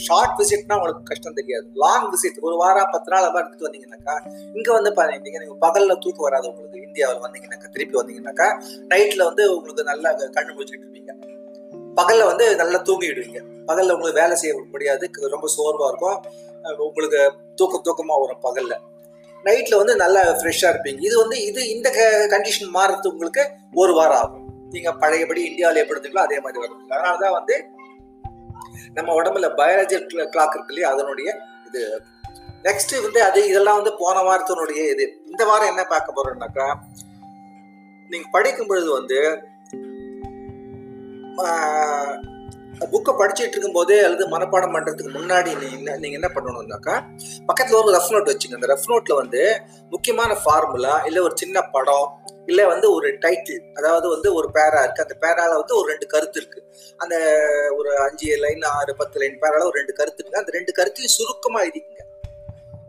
ஷார்ட் 0.06 0.38
விசிட்னா 0.40 0.76
உங்களுக்கு 0.78 1.10
கஷ்டம் 1.10 1.36
தெரியாது. 1.40 1.66
லாங் 1.84 2.08
விசிட் 2.14 2.40
ஒரு 2.48 2.56
வாரம் 2.62 2.90
பத்து 2.94 3.12
நாள் 3.14 3.26
அப்போ 3.28 3.40
எடுத்துட்டு 3.42 3.68
வந்தீங்கன்னாக்கா 3.68 4.16
இங்கே 4.58 4.72
வந்து 4.78 4.92
பார்த்தீங்கன்னா 4.98 5.44
நீங்கள் 5.44 5.62
பகலில் 5.66 6.02
தூக்கம் 6.06 6.28
வராது 6.28 6.48
உங்களுக்கு. 6.52 6.84
இந்தியாவில் 6.88 7.24
வந்தீங்கன்னாக்கா 7.26 7.70
திருப்பி 7.76 7.98
வந்தீங்கன்னாக்கா 8.00 8.48
நைட்டில் 8.94 9.28
வந்து 9.30 9.46
உங்களுக்கு 9.58 9.86
நல்லா 9.92 10.12
கண்ணு 10.38 10.52
முடிச்சுட்டு 10.56 10.84
இருப்பீங்க. 10.86 11.12
பகலில் 12.00 12.30
வந்து 12.32 12.46
நல்லா 12.62 12.80
தூங்கிடுவீங்க. 12.88 13.42
பகலில் 13.70 13.94
உங்களுக்கு 13.96 14.22
வேலை 14.24 14.36
செய்ய 14.42 14.56
முடியாது. 14.74 15.06
ரொம்ப 15.36 15.48
சோர்வாக 15.58 15.92
இருக்கும். 15.92 16.20
உங்களுக்கு 16.88 17.22
தூக்கம் 17.60 17.86
தூக்கமாக 17.88 18.20
வரும் 18.24 18.44
பகலில். 18.48 18.82
நைட்டில் 19.48 19.80
வந்து 19.82 19.96
நல்லா 20.04 20.22
ஃப்ரெஷ்ஷாக 20.40 20.72
இருப்பீங்க. 20.74 21.02
இது 21.10 21.16
வந்து 21.24 21.38
இது 21.50 21.62
இந்த 21.76 21.90
கண்டிஷன் 22.34 22.74
மாறுறது 22.78 23.14
உங்களுக்கு 23.14 23.44
ஒரு 23.84 23.94
வாரம் 24.00 24.22
ஆகும். 24.24 24.45
நீங்க 24.76 24.92
பழையபடி 25.04 25.42
இந்தியாவில் 25.50 25.82
எப்படி 25.82 26.00
இருந்தீங்களோ 26.00 26.26
அதே 26.28 26.40
மாதிரி 26.40 26.62
வரும். 26.64 26.84
அதனாலதான் 26.90 27.38
வந்து 27.40 27.56
நம்ம 28.94 29.14
உடம்புல 29.22 29.48
பயாலஜி 29.60 29.96
கிளாக் 30.34 30.56
இருக்கு 30.56 30.74
இல்லையா 30.74 30.90
அதனுடைய 30.96 31.30
இது. 31.68 31.82
நெக்ஸ்ட் 32.64 32.94
வந்து 33.06 33.20
அது 33.24 33.40
இதெல்லாம் 33.50 33.78
வந்து 33.80 33.92
போன 34.00 34.22
வாரத்தினுடைய 34.28 34.82
இது. 34.94 35.06
இந்த 35.32 35.42
வாரம் 35.50 35.72
என்ன 35.74 35.84
பார்க்க 35.84 36.18
போறோம்னாக்கா 36.18 36.68
நீங்க 38.10 38.28
படிக்கும் 38.32 38.68
பொழுது 38.68 38.90
வந்து 38.92 39.20
புக்கை 42.84 43.14
படிச்சுட்டு 43.20 43.56
இருக்கும்போதே 43.56 43.98
அல்லது 44.00 44.26
மனப்பாடம் 44.28 44.76
பண்ணுறதுக்கு 44.76 45.12
முன்னாடி 45.16 45.52
நீ 45.60 45.68
என்ன 45.72 45.96
நீங்கள் 45.96 46.20
என்ன 46.20 46.30
பண்ணணும்னாக்கா 46.36 46.96
பக்கத்தில் 47.46 47.80
ஒரு 47.80 47.94
ரஃப் 47.98 48.12
நோட் 48.14 48.32
வச்சுங்க 48.32 48.54
அந்த 48.54 48.68
ரஃப் 48.68 48.90
நோட்டில் 48.90 49.16
வந்து 49.16 49.42
முக்கியமான 49.92 50.34
ஃபார்முலா 50.44 50.94
இல்லை 51.06 51.22
ஒரு 51.22 51.36
சின்ன 51.36 51.64
படம் 51.68 52.08
இல்லை 52.46 52.66
வந்து 52.66 52.88
ஒரு 52.92 53.08
டைட்டில் 53.20 53.64
அதாவது 53.74 54.08
வந்து 54.10 54.30
ஒரு 54.34 54.48
பேரா 54.56 54.82
இருக்குது 54.84 55.06
அந்த 55.06 55.16
பேரால 55.22 55.52
வந்து 55.58 55.76
ஒரு 55.76 55.88
ரெண்டு 55.92 56.08
கருத்து 56.08 56.40
இருக்குது 56.42 56.66
அந்த 56.98 57.16
ஒரு 57.72 57.92
அஞ்சு 58.00 58.28
லைன் 58.38 58.66
ஆறு 58.72 58.96
பத்து 58.96 59.20
லைன் 59.20 59.40
பேரால 59.40 59.66
ஒரு 59.66 59.78
ரெண்டு 59.78 59.94
கருத்து 59.94 60.22
இருக்குது 60.22 60.42
அந்த 60.42 60.52
ரெண்டு 60.52 60.72
கருத்தையும் 60.72 61.16
சுருக்கமாக 61.18 61.66
எழுதிக்கங்க. 61.66 62.04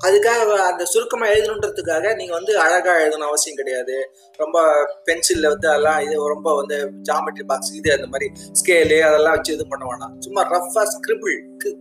அதுக்காக 0.06 0.56
அந்த 0.70 0.82
சுருக்கமா 0.92 1.26
எழுதணுன்றதுக்காக 1.34 2.14
நீங்க 2.18 2.32
வந்து 2.38 2.52
அழகா 2.64 2.92
எழுதணும் 3.02 3.28
அவசியம் 3.30 3.58
கிடையாது. 3.60 3.96
ரொம்ப 4.42 4.56
பென்சில்ல 5.08 5.50
வந்து 5.52 5.68
அதெல்லாம் 5.72 6.00
இது 6.06 6.16
ரொம்ப 6.34 6.48
வந்து 6.60 6.76
ஜாமெட்ரி 7.08 7.44
பாக்ஸ் 7.50 7.72
இது 7.78 7.90
அந்த 7.96 8.08
மாதிரி 8.12 8.28
ஸ்கேலு 8.60 8.98
அதெல்லாம் 9.08 9.36
வச்சு 9.36 9.54
இது 9.56 9.66
பண்ண 9.72 9.84
வேணாம். 9.90 10.14
சும்மா 10.26 10.42
ரஃபா 10.52 10.84
ஸ்கிரிபிள் 10.94 11.36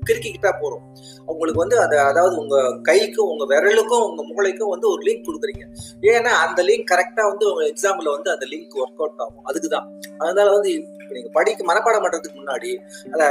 கிறுக்கிக்கிட்டா 0.08 0.52
போறோம் 0.62 0.84
உங்களுக்கு 1.32 1.60
வந்து 1.64 1.78
அது 1.86 1.96
அதாவது 2.10 2.36
உங்க 2.44 2.58
கைக்கும் 2.90 3.30
உங்க 3.34 3.44
விரலுக்கும் 3.52 4.06
உங்க 4.10 4.22
மூளைக்கும் 4.30 4.72
வந்து 4.74 4.88
ஒரு 4.94 5.02
லிங்க் 5.08 5.28
கொடுக்குறீங்க. 5.28 5.66
ஏன்னா 6.14 6.32
அந்த 6.46 6.60
லிங்க் 6.70 6.92
கரெக்டா 6.94 7.24
வந்து 7.32 7.46
உங்க 7.52 7.64
எக்ஸாம்ல 7.72 8.14
வந்து 8.16 8.32
அந்த 8.36 8.48
லிங்க் 8.54 8.78
ஒர்க் 8.82 9.02
அவுட் 9.04 9.24
ஆகும். 9.26 9.46
அதுக்கு 9.50 9.72
தான் 9.76 9.88
அதனால 10.22 10.48
வந்து 10.58 10.72
நீங்க 11.16 11.30
படிக்க 11.38 11.64
மனப்பாடம் 11.72 12.04
பண்றதுக்கு 12.06 12.40
முன்னாடி 12.42 12.72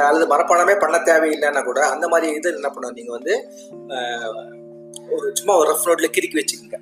அல்லது 0.09 0.27
மனப்பாடமே 0.35 0.77
பண்ண 0.85 0.97
தேவையில்லைன்னா 1.09 1.63
கூட 1.71 1.81
அந்த 1.95 2.07
மாதிரி 2.13 2.29
இது 2.41 2.55
என்ன 2.59 2.69
பண்ணுவோம் 2.75 2.99
நீங்க 2.99 3.13
வந்து 3.19 3.35
ஒரு 5.11 5.31
சும்மா 5.33 5.57
ஒரு 5.57 5.71
ரஃப் 5.71 5.87
நோட்ல 5.87 6.05
கிறுக்கி 6.05 6.45
வச்சுக்கோங்க. 6.45 6.79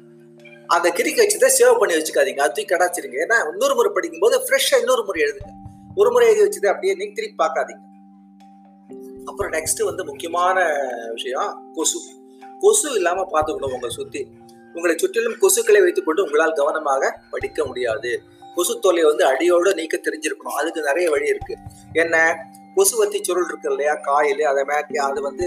அந்த 0.66 0.92
கிறுக்கி 0.96 1.20
வச்சதை 1.20 1.50
சேவ் 1.58 1.78
பண்ணி 1.78 1.94
வச்சுக்காதீங்க. 1.94 2.40
அது 2.40 2.52
தூக்கி 2.52 2.74
கடாச்சிருங்க 2.74 3.12
ஏன்னா 3.12 3.50
இன்னொரு 3.50 3.74
முறை 3.74 3.90
படிக்கும் 3.94 4.20
போது 4.20 4.38
ஃப்ரெஷ்ஷா 4.38 4.78
இன்னொரு 4.78 5.04
முறை 5.04 5.22
எழுதுங்க. 5.22 5.50
ஒரு 5.94 6.10
முறை 6.10 6.28
எழுதி 6.28 6.58
வச்சுதான் 6.58 6.66
அப்படியே 6.66 6.94
நீங்க 6.94 7.12
திருப்பி 7.14 7.44
பார்க்காதீங்க. 7.44 7.90
அப்புறம் 9.24 9.52
நெக்ஸ்ட் 9.52 9.84
வந்து 9.84 10.04
முக்கியமான 10.04 10.78
விஷயம் 11.12 11.70
கொசு. 11.74 11.98
கொசு 12.60 12.94
இல்லாம 12.94 13.28
பார்த்துக்கணும் 13.32 13.72
உங்களை 13.72 13.88
சுத்தி. 13.88 14.28
உங்களை 14.74 14.98
சுற்றிலும் 14.98 15.36
கொசுக்களை 15.40 15.82
வைத்துக்கொண்டு 15.82 16.24
உங்களால் 16.24 16.52
கவனமாக 16.52 17.20
படிக்க 17.30 17.64
முடியாது. 17.64 18.22
கொசு 18.54 18.78
தொல்லை 18.78 19.02
வந்து 19.02 19.24
அடியோட 19.24 19.74
நீக்க 19.74 19.96
தெரிஞ்சிருக்கணும். 19.96 20.52
அதுக்கு 20.58 20.82
நிறைய 20.82 21.10
வழி 21.10 21.28
இருக்கு. 21.28 21.56
என்ன? 21.92 22.36
கொசுவத்தி 22.76 23.18
சுருள் 23.26 23.48
இருக்கு 23.50 23.68
இல்லையா 23.72 23.94
காயில் 24.08 24.42
அதை 24.50 24.62
மேட்டி 24.70 24.98
அது 25.06 25.20
வந்து 25.28 25.46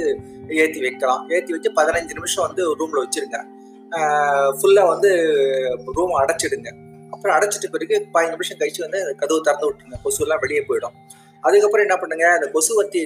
ஏற்றி 0.62 0.80
வைக்கலாம். 0.86 1.22
ஏற்றி 1.36 1.54
வச்சு 1.56 1.70
பதினஞ்சு 1.80 2.14
நிமிஷம் 2.20 2.46
வந்து 2.48 2.64
ரூமில் 2.80 3.04
வச்சிருங்க. 3.04 3.40
ஃபுல்லாக 4.58 4.88
வந்து 4.94 5.12
ரூம் 5.98 6.16
அடைச்சிடுங்க. 6.22 6.70
அப்புறம் 7.14 7.36
அடைச்சிட்ட 7.38 7.68
பிறகு 7.76 7.96
பதினஞ்சு 8.16 8.36
நிமிஷம் 8.36 8.60
கழிச்சு 8.62 8.82
வந்து 8.86 9.00
கதவு 9.22 9.46
திறந்து 9.48 9.68
விட்டுருங்க. 9.68 10.00
கொசுலாம் 10.06 10.44
வெளியே 10.46 10.62
போயிடும். 10.70 10.96
அதுக்கப்புறம் 11.48 11.86
என்ன 11.88 11.96
பண்ணுங்க 12.02 12.26
அந்த 12.36 12.48
கொசுவத்தி 12.54 13.02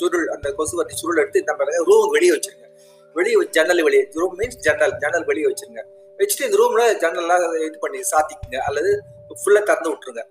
சுருள் 0.00 0.26
அந்த 0.34 0.48
கொசுவத்தி 0.58 0.94
சுருள் 1.00 1.20
எடுத்து 1.22 1.42
என்ன 1.44 1.52
பண்ணுங்க 1.58 1.80
ரூம் 1.90 2.14
வெளியே 2.16 2.32
வச்சிருங்க. 2.36 2.68
வெளியே 3.16 3.36
ஜன்னல் 3.56 3.82
வெளியே 3.88 4.04
ரூம் 4.20 4.36
மீன்ஸ் 4.38 4.60
ஜன்னல் 4.66 4.94
ஜன்னல் 5.02 5.26
வெளியே 5.30 5.46
வச்சிருங்க. 5.50 5.82
வச்சுட்டு 6.18 6.46
இந்த 6.48 6.56
ரூம்ல 6.60 6.82
ஜன்னல்லாம் 7.02 7.44
இது 7.68 7.76
பண்ணி 7.84 7.98
சாத்திக்குங்க. 8.12 8.58
அல்லது 8.68 8.90
ஃபுல்லா 9.40 9.60
திறந்து 9.68 9.90
விட்டுருங்க. 9.92 10.22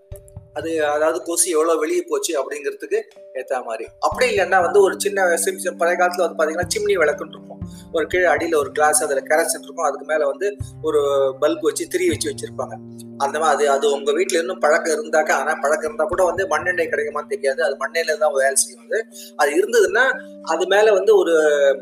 அது 0.53 0.85
அதாவது 0.85 1.21
கொசு 1.23 1.49
எவ்வளவு 1.49 1.79
வெளியே 1.79 2.01
போச்சு 2.09 2.31
அப்படிங்கிறதுக்கு 2.39 2.99
ஏற்ற 3.33 3.61
மாதிரி. 3.63 3.85
அப்படி 3.99 4.25
இல்லைன்னா 4.31 4.61
வந்து 4.61 4.81
ஒரு 4.81 4.95
சின்ன 4.97 5.37
சிம் 5.37 5.77
பழைய 5.77 5.97
காலத்துல 5.99 6.25
வந்து 6.25 6.39
பாத்தீங்கன்னா 6.39 6.67
சிம்னி 6.75 6.95
விளக்குன்னு 6.97 7.31
இருக்கும். 7.31 7.61
ஒரு 7.93 8.07
கீழே 8.07 8.25
அடியில 8.25 8.55
ஒரு 8.55 8.71
கிளாஸ் 8.71 9.03
அதுல 9.03 9.21
கரைசன் 9.21 9.63
இருக்கும். 9.63 9.85
அதுக்கு 9.85 10.05
மேல 10.05 10.25
வந்து 10.25 10.57
ஒரு 10.81 11.01
பல்ப் 11.41 11.61
வச்சு 11.61 11.87
திரி 11.87 12.09
வச்சு 12.09 12.29
வச்சிருப்பாங்க. 12.31 12.75
அந்த 13.17 13.39
மாதிரி 13.39 13.53
அது 13.53 13.69
அது 13.69 13.93
உங்க 13.93 14.11
வீட்டுல 14.11 14.39
இன்னும் 14.39 14.59
பழக்கம் 14.59 14.95
இருந்தாக்கா 14.95 15.31
ஆனா 15.31 15.53
பழக்கம் 15.55 15.83
இருந்தா 15.83 16.05
கூட 16.05 16.23
வந்து 16.23 16.47
மண்ணெண்ணெய் 16.47 16.89
கிடைக்குமான்னு 16.89 17.27
தெரியாது. 17.27 17.63
அது 17.63 17.75
மண்ணெண்ணெய் 17.79 18.17
தான் 18.17 18.33
வேலை 18.33 18.55
செய்யும் 18.55 18.85
அது. 18.85 18.99
அது 19.35 19.51
இருந்ததுன்னா 19.59 20.05
அது 20.41 20.67
மேல 20.67 20.91
வந்து 20.91 21.15
ஒரு 21.15 21.35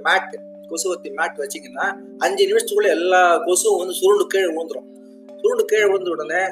மேட் 0.03 0.33
கொசுவத்தி 0.71 1.09
மேட் 1.19 1.37
வச்சிங்கன்னா 1.37 1.85
அஞ்சு 2.17 2.43
நிமிஷத்துக்குள்ள 2.47 2.89
எல்லா 2.89 3.21
கொசுவும் 3.47 3.79
வந்து 3.79 3.93
சுருண்டு 3.93 4.27
கீழே 4.27 4.45
விழுந்துரும். 4.45 4.87
சுருண்டு 5.43 5.65
கீழே 5.65 5.85
விழுந்த 5.85 6.09
உடனே 6.09 6.43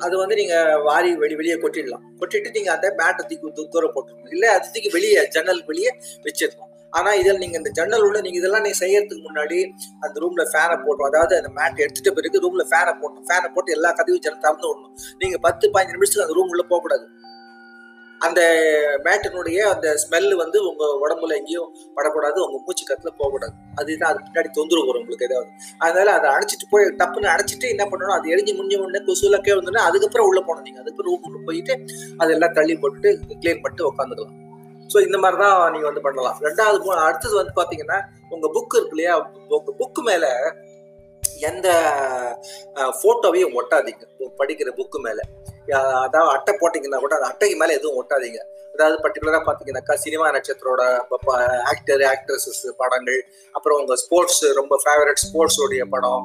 அது 0.00 0.18
வந்து 0.18 0.34
நீங்க 0.34 0.78
வாரி 0.78 1.16
வெளி 1.16 1.34
வெளியே 1.34 1.54
கொட்டிடலாம். 1.54 2.04
கொட்டிட்டு 2.20 2.50
நீங்க 2.50 2.72
அந்த 2.72 2.94
மேட்டை 3.00 3.22
தூக்கி 3.30 3.66
தூர 3.74 3.86
போட்டுருணும் 3.94 4.30
இல்ல 4.30 4.52
அது 4.52 4.72
தூக்கி 4.74 4.88
வெளியே 4.88 5.26
ஜன்னல் 5.26 5.64
வெளியே 5.64 5.90
வச்சிருக்கணும் 6.22 6.70
ஆனா 6.90 7.12
இதில் 7.12 7.38
நீங்க 7.38 7.56
இந்த 7.58 7.70
ஜன்னல் 7.70 8.00
உள்ள 8.00 8.20
நீங்க 8.20 8.38
இதெல்லாம் 8.38 8.62
நீங்க 8.62 8.78
செய்யறதுக்கு 8.84 9.22
முன்னாடி 9.28 9.58
அந்த 10.00 10.20
ரூம்ல 10.20 10.42
ஃபேனை 10.52 10.76
போட்டோம் 10.84 11.08
அதாவது 11.10 11.36
அந்த 11.36 11.50
மேட் 11.58 11.82
எடுத்துட்டு 11.84 12.12
பிறகு 12.12 12.42
ரூம்ல 12.44 12.64
ஃபேனை 12.70 12.92
போட்டோம் 13.02 13.26
ஃபேனை 13.30 13.48
போட்டு 13.54 13.72
எல்லா 13.72 13.90
கதவையும் 13.90 14.24
திறந்து 14.26 14.68
விடணும். 14.68 14.94
நீங்க 15.18 15.38
பத்து 15.38 15.70
பதினஞ்சு 15.70 15.96
நிமிஷத்துக்கு 15.96 16.26
அந்த 16.26 16.36
ரூம் 16.38 16.48
உள்ள 16.48 16.62
போகக்கூடாது. 16.68 17.04
அந்த 18.20 18.40
மேட்டினுடைய 19.06 19.58
அந்த 19.72 19.86
ஸ்மெல் 20.02 20.34
வந்து 20.42 20.58
உங்க 20.68 20.84
உடம்புல 21.04 21.36
எங்கேயும் 21.40 21.70
படக்கூடாது 21.96 22.38
உங்க 22.44 22.58
மூச்சு 22.66 22.84
கத்துல 22.90 23.10
போகக்கூடாது. 23.18 23.54
அதுதான் 23.80 24.10
அது 24.10 24.20
பின்னாடி 24.26 24.50
தொந்தரவு 24.58 24.88
வரும் 24.88 25.02
உங்களுக்கு 25.02 25.28
ஏதாவது. 25.28 25.50
அதனால 25.86 26.12
அதை 26.18 26.28
அடைச்சிட்டு 26.34 26.66
போய் 26.70 26.84
டப்புன்னு 27.00 27.32
அடைச்சிட்டு 27.34 27.66
என்ன 27.74 27.84
பண்ணணும்? 27.90 28.16
அது 28.16 28.32
எரிஞ்சு 28.34 28.54
முடிஞ்ச 28.58 28.78
உடனே 28.84 29.02
கொசுல 29.08 29.40
கே 29.46 29.54
அதுக்கப்புறம் 29.88 30.28
உள்ள 30.30 30.40
போனோம் 30.48 30.66
நீங்க. 30.68 30.80
அதுக்கப்புறம் 30.82 31.10
ரூம் 31.10 31.46
போயிட்டு 31.48 31.76
அதெல்லாம் 32.24 32.56
தள்ளி 32.58 32.76
போட்டுட்டு 32.82 33.12
கிளீன் 33.42 33.62
பண்ணிட்டு 33.64 33.88
உட்காந்துக்கலாம் 33.90 34.40
ஸோ 34.92 34.98
இந்த 35.06 35.18
மாதிரி 35.18 35.36
தான் 35.42 35.72
நீங்க 35.72 35.86
வந்து 35.90 36.02
பண்ணலாம். 36.06 36.38
ரெண்டாவது 36.46 36.90
அடுத்தது 37.06 37.34
வந்து 37.40 37.54
பாத்தீங்கன்னா 37.60 37.98
உங்க 38.34 38.46
புக் 38.56 38.76
இருக்கு 38.78 38.96
இல்லையா? 38.96 39.14
உங்க 39.56 39.72
புக்கு 39.80 40.02
மேல 40.08 40.26
எந்த 41.48 41.68
போட்டோவையும் 43.02 43.54
ஒட்டாதீங்க. 43.60 44.04
படிக்கிற 44.40 44.70
புக்கு 44.80 44.98
மேலே. 45.06 45.24
அதாவது 45.72 46.32
அட்டை 46.34 46.52
போட்டிங்கன்னா 46.60 47.00
கூட 47.04 47.14
அந்த 47.16 47.28
அட்டைக்கு 47.32 47.56
மேலே 47.56 47.76
எதுவும் 47.78 47.98
ஒட்டாதீங்க. 48.00 48.40
அதாவது 48.74 48.96
பர்டிகுலராக 49.02 49.42
பார்த்தீங்கன்னாக்கா 49.46 49.94
சினிமா 49.94 50.26
நட்சத்திரோட 50.30 50.82
ஆக்டர் 51.72 52.02
ஆக்ட்ரஸஸ் 52.12 52.64
படங்கள் 52.76 53.20
அப்புறம் 53.54 53.78
உங்கள் 53.80 53.96
ஸ்போர்ட்ஸ் 53.96 54.44
ரொம்ப 54.54 54.78
ஃபேவரட் 54.84 55.22
ஸ்போர்ட்ஸோடைய 55.26 55.84
படம் 55.94 56.24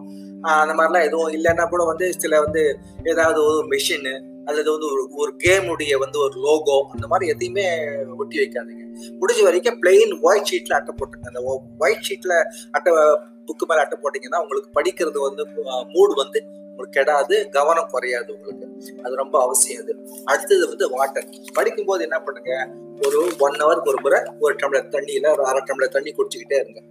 அந்த 0.60 0.74
மாதிரிலாம் 0.74 1.08
எதுவும் 1.10 1.32
இல்லைன்னா 1.38 1.64
கூட 1.70 1.84
வந்து 1.84 2.06
சில 2.14 2.40
வந்து 2.42 2.62
ஏதாவது 3.04 3.40
ஒரு 3.46 3.62
மிஷினு 3.68 4.14
அல்லது 4.50 4.70
வந்து 4.72 4.88
ஒரு 4.94 5.02
ஒரு 5.22 5.32
கேமுடைய 5.44 5.94
வந்து 5.98 6.18
ஒரு 6.20 6.36
லோகோ 6.46 6.78
அந்த 6.94 7.06
மாதிரி 7.08 7.26
எதையுமே 7.34 7.66
ஒட்டி 8.22 8.38
வைக்காதீங்க. 8.42 8.86
முடிஞ்ச 9.22 9.42
வரைக்கும் 9.48 9.78
பிளெயின் 9.82 10.14
ஒயிட் 10.28 10.50
ஷீட்ல 10.52 10.78
அட்டை 10.78 10.94
போட்டுங்க. 11.00 11.28
அந்த 11.32 11.42
ஒயிட் 11.80 12.06
ஷீட்ல 12.08 12.36
அட்டை 12.72 12.94
புக்கு 13.50 13.66
மேல 13.70 13.84
அட்டை 13.84 13.98
போட்டீங்கன்னா 14.04 14.42
உங்களுக்கு 14.44 14.72
படிக்கிறது 14.80 15.20
வந்து 15.28 15.46
மூடு 15.94 16.14
வந்து 16.16 16.40
கெடாது 16.88 17.50
கவனம் 17.50 17.90
குறையாது 17.90 18.34
உங்களுக்கு. 18.34 19.00
அது 19.04 19.16
ரொம்ப 19.16 19.42
அவசியம் 19.42 19.82
அது. 19.82 19.96
அடுத்தது 20.26 20.68
வந்து 20.68 20.90
வாட்டர் 20.90 21.30
படிக்கும் 21.54 21.86
போது 21.86 22.02
என்ன 22.04 22.20
பண்ணுங்க? 22.20 22.70
ஒரு 23.08 23.32
ஒன் 23.40 23.52
ஹவருக்கு 23.52 23.88
ஒரு 23.88 24.02
முறை 24.02 24.22
ஒரு 24.40 24.56
டம்ளர் 24.56 24.92
தண்ணியில 24.96 25.32
ஒரு 25.32 25.46
அரை 25.46 25.62
டம்ளர் 25.62 25.88
தண்ணி 25.88 26.12
குடிச்சுக்கிட்டே 26.12 26.54
இருங்க. 26.54 26.82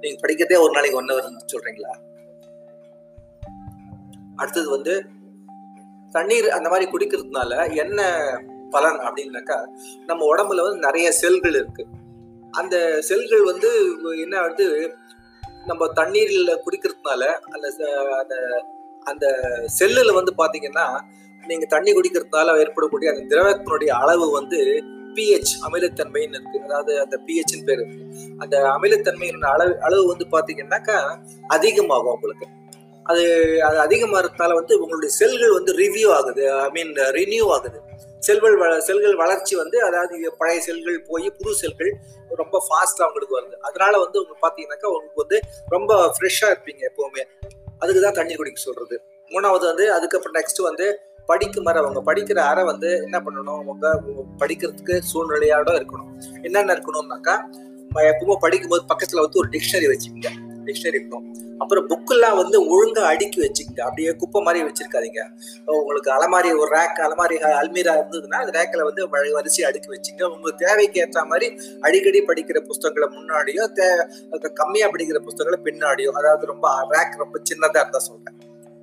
நீங்க 0.00 0.26
படிக்கிறதே 0.26 0.60
ஒரு 0.60 0.72
நாளைக்கு 0.72 0.98
ஒன் 0.98 1.06
ஹவர் 1.06 1.36
சொல்றீங்களா? 1.52 1.92
அடுத்தது 4.36 4.70
வந்து 4.70 5.04
தண்ணீர் 6.10 6.50
அந்த 6.50 6.68
மாதிரி 6.68 6.90
குடிக்கிறதுனால 6.90 7.76
என்ன 7.76 8.02
பலன் 8.70 8.98
அப்படின்னாக்கா 8.98 9.66
நம்ம 10.06 10.34
உடம்புல 10.34 10.62
வந்து 10.62 10.78
நிறைய 10.78 11.12
செல்கள் 11.12 11.54
இருக்கு. 11.54 11.86
அந்த 12.50 13.00
செல்கள் 13.00 13.42
வந்து 13.42 13.70
என்ன 14.16 14.40
வந்து 14.40 14.94
நம்ம 15.66 15.88
தண்ணீரில் 15.88 16.60
குடிக்கிறதுனால 16.66 17.22
அந்த 17.32 17.66
அந்த 18.20 18.64
அந்த 19.04 19.26
செல்லில் 19.66 20.12
வந்து 20.12 20.32
பாத்தீங்கன்னா 20.38 20.86
நீங்க 21.44 21.66
தண்ணி 21.66 21.90
குடிக்கிறதுனால 21.92 22.58
ஏற்படக்கூடிய 22.58 23.10
அந்த 23.12 23.22
திரவத்தினுடைய 23.30 23.88
அளவு 23.88 24.30
வந்து 24.30 24.58
பிஹெச் 25.16 25.52
அமிலத்தன்மைன்னு 25.66 26.36
இருக்கு. 26.38 26.60
அதாவது 26.62 27.00
அந்த 27.00 27.16
பிஹெச்னு 27.26 27.64
பேர் 27.64 27.80
இருக்கு. 27.80 28.04
அந்த 28.38 28.56
அமிலத்தன்மையின் 28.76 29.42
அளவு 29.42 29.74
அளவு 29.80 30.06
வந்து 30.06 30.26
பாத்தீங்கன்னாக்கா 30.32 30.96
அதிகமாகும் 31.48 32.14
உங்களுக்கு. 32.14 32.46
அது 33.06 33.24
அது 33.62 33.78
அதிகமா 33.78 34.18
இருக்கிறதால 34.18 34.54
வந்து 34.54 34.80
உங்களுடைய 34.80 35.14
செல்கள் 35.14 35.52
வந்து 35.52 35.72
ரிவ்யூ 35.72 36.08
ஆகுது. 36.10 36.44
ஐ 36.52 36.70
மீன் 36.70 36.92
ரினியூ 37.18 37.46
ஆகுது. 37.46 37.78
செல்கள் 38.18 38.56
வள 38.56 38.80
செல்கள் 38.80 39.16
வளர்ச்சி 39.16 39.54
வந்து 39.56 39.84
அதாவது 39.84 40.34
பழைய 40.38 40.60
செல்கள் 40.60 41.02
போய் 41.02 41.26
புது 41.38 41.54
செல்கள் 41.54 41.90
ரொம்ப 42.30 42.58
ஃபாஸ்டா 42.66 43.06
உங்களுக்கு 43.08 43.36
வருது. 43.38 43.56
அதனால 43.60 43.98
வந்து 43.98 44.20
உங்களுக்கு 44.20 44.46
பாத்தீங்கன்னாக்கா 44.46 44.88
உங்களுக்கு 44.90 45.24
வந்து 45.24 45.40
ரொம்ப 45.68 46.14
ஃப்ரெஷ்ஷா 46.18 46.48
இருப்பீங்க 46.54 46.82
எப்பவுமே. 46.90 47.24
அதுக்கு 47.84 48.02
தான் 48.02 48.18
தண்ணி 48.20 48.34
குடிக்க 48.34 48.60
சொல்றது. 48.60 48.96
மூணாவது 49.30 49.64
வந்து 49.70 49.86
அதுக்கப்புறம் 49.92 50.36
நெக்ஸ்ட் 50.38 50.62
வந்து 50.62 50.86
படிக்கும் 51.26 51.64
வர 51.64 51.78
அவங்க 51.82 52.00
படிக்கிற 52.08 52.38
அறை 52.50 52.64
வந்து 52.64 52.88
என்ன 53.02 53.18
பண்ணணும்? 53.18 53.60
அவங்க 53.60 53.86
படிக்கிறதுக்கு 54.38 54.96
சூழ்நிலையோட 55.12 55.70
இருக்கணும். 55.78 56.10
என்னென்ன 56.42 56.74
இருக்கணும்னாக்கா 56.74 57.36
எப்பவுமே 58.10 58.36
படிக்கும்போது 58.40 58.82
பக்கத்துல 58.84 59.22
வந்து 59.24 59.38
ஒரு 59.40 59.48
டிக்ஷனரி 59.48 59.88
வச்சுக்கோங்க. 59.92 60.30
டிக்ஷனரி 60.66 60.98
இருக்கணும். 61.00 61.26
அப்புறம் 61.62 61.84
புக்கெல்லாம் 61.90 62.36
வந்து 62.40 62.56
ஒழுங்காக 62.72 63.10
அடுக்கி 63.12 63.38
வச்சுக்கங்க 63.42 63.82
அப்படியே 63.88 64.10
குப்பை 64.20 64.40
மாதிரி 64.46 64.60
வச்சுருக்காதீங்க. 64.66 65.20
உங்களுக்கு 65.78 66.10
அலமாரி 66.16 66.50
ஒரு 66.62 66.70
ரேக் 66.76 67.00
அலமாரி 67.06 67.36
அல்மீரா 67.60 67.92
இருந்ததுன்னா 67.98 68.38
அந்த 68.42 68.52
ரேக்கில் 68.58 68.86
வந்து 68.88 69.02
வரிசையை 69.36 69.66
அடுக்கி 69.70 69.90
வச்சுங்க. 69.94 70.22
உங்களுக்கு 70.34 70.62
தேவைக்கு 70.66 71.02
ஏற்ற 71.04 71.24
மாதிரி 71.32 71.48
அடிக்கடி 71.86 72.22
படிக்கிற 72.30 72.60
புஸ்தகங்களை 72.70 73.08
முன்னாடியோ 73.16 73.64
தே 73.78 73.88
கம்மியாக 74.62 74.90
படிக்கிற 74.96 75.20
புஸ்தகங்களை 75.28 75.60
பின்னாடியோ 75.68 76.12
அதாவது 76.22 76.50
ரொம்ப 76.52 76.74
ரேக் 76.94 77.22
ரொம்ப 77.24 77.36
சின்னதாக 77.50 77.82
இருந்தால் 77.82 78.06
சொல்கிறேன் 78.08 78.40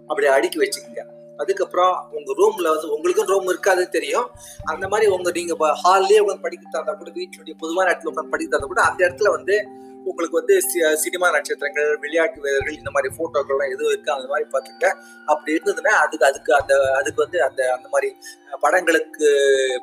அப்படி 0.09 0.29
அடுக்கி 0.37 0.59
வச்சுக்கோங்க. 0.63 1.03
அதுக்கப்புறம் 1.41 1.93
உங்க 2.17 2.31
ரூம்ல 2.39 2.71
வந்து 2.73 2.87
உங்களுக்கும் 2.95 3.29
ரூம் 3.33 3.47
இருக்காது 3.53 3.83
தெரியும். 3.95 4.27
அந்த 4.71 4.85
மாதிரி 4.91 5.07
உங்க 5.15 5.29
நீங்க 5.37 5.53
ஹால்லயே 5.83 6.19
உட்காந்து 6.23 6.45
படிக்கிறதா 6.47 6.79
இருந்தா 6.79 6.93
கூட 7.03 7.11
வீட்டுடைய 7.19 7.53
பொதுவான 7.61 7.87
இடத்துல 7.91 8.11
உட்காந்து 8.11 8.33
படிக்கிறதா 8.33 8.57
இருந்தா 8.57 8.73
கூட 8.73 8.83
அந்த 8.89 9.01
இடத்துல 9.07 9.31
வந்து 9.37 9.55
உங்களுக்கு 10.05 10.39
வந்து 10.39 10.61
சி- 10.61 10.95
சினிமா 10.95 11.31
நட்சத்திரங்கள் 11.31 11.97
விளையாட்டு 11.97 12.41
வீரர்கள் 12.41 12.77
இந்த 12.77 12.91
மாதிரி 12.91 13.15
போட்டோக்கள்லாம் 13.17 13.71
எதுவும் 13.71 13.91
இருக்கு 13.91 14.11
அந்த 14.11 14.27
மாதிரி 14.27 14.49
பாத்துங்க 14.49 14.87
அப்படி 15.25 15.55
இருந்ததுன்னா 15.55 15.89
அதுக்கு 15.89 16.25
அதுக்கு 16.25 16.55
அந்த 16.55 16.93
அதுக்கு 16.95 17.21
வந்து 17.21 17.43
அந்த 17.43 17.73
அந்த 17.73 17.87
மாதிரி 17.89 18.15
படங்களுக்கு 18.59 19.29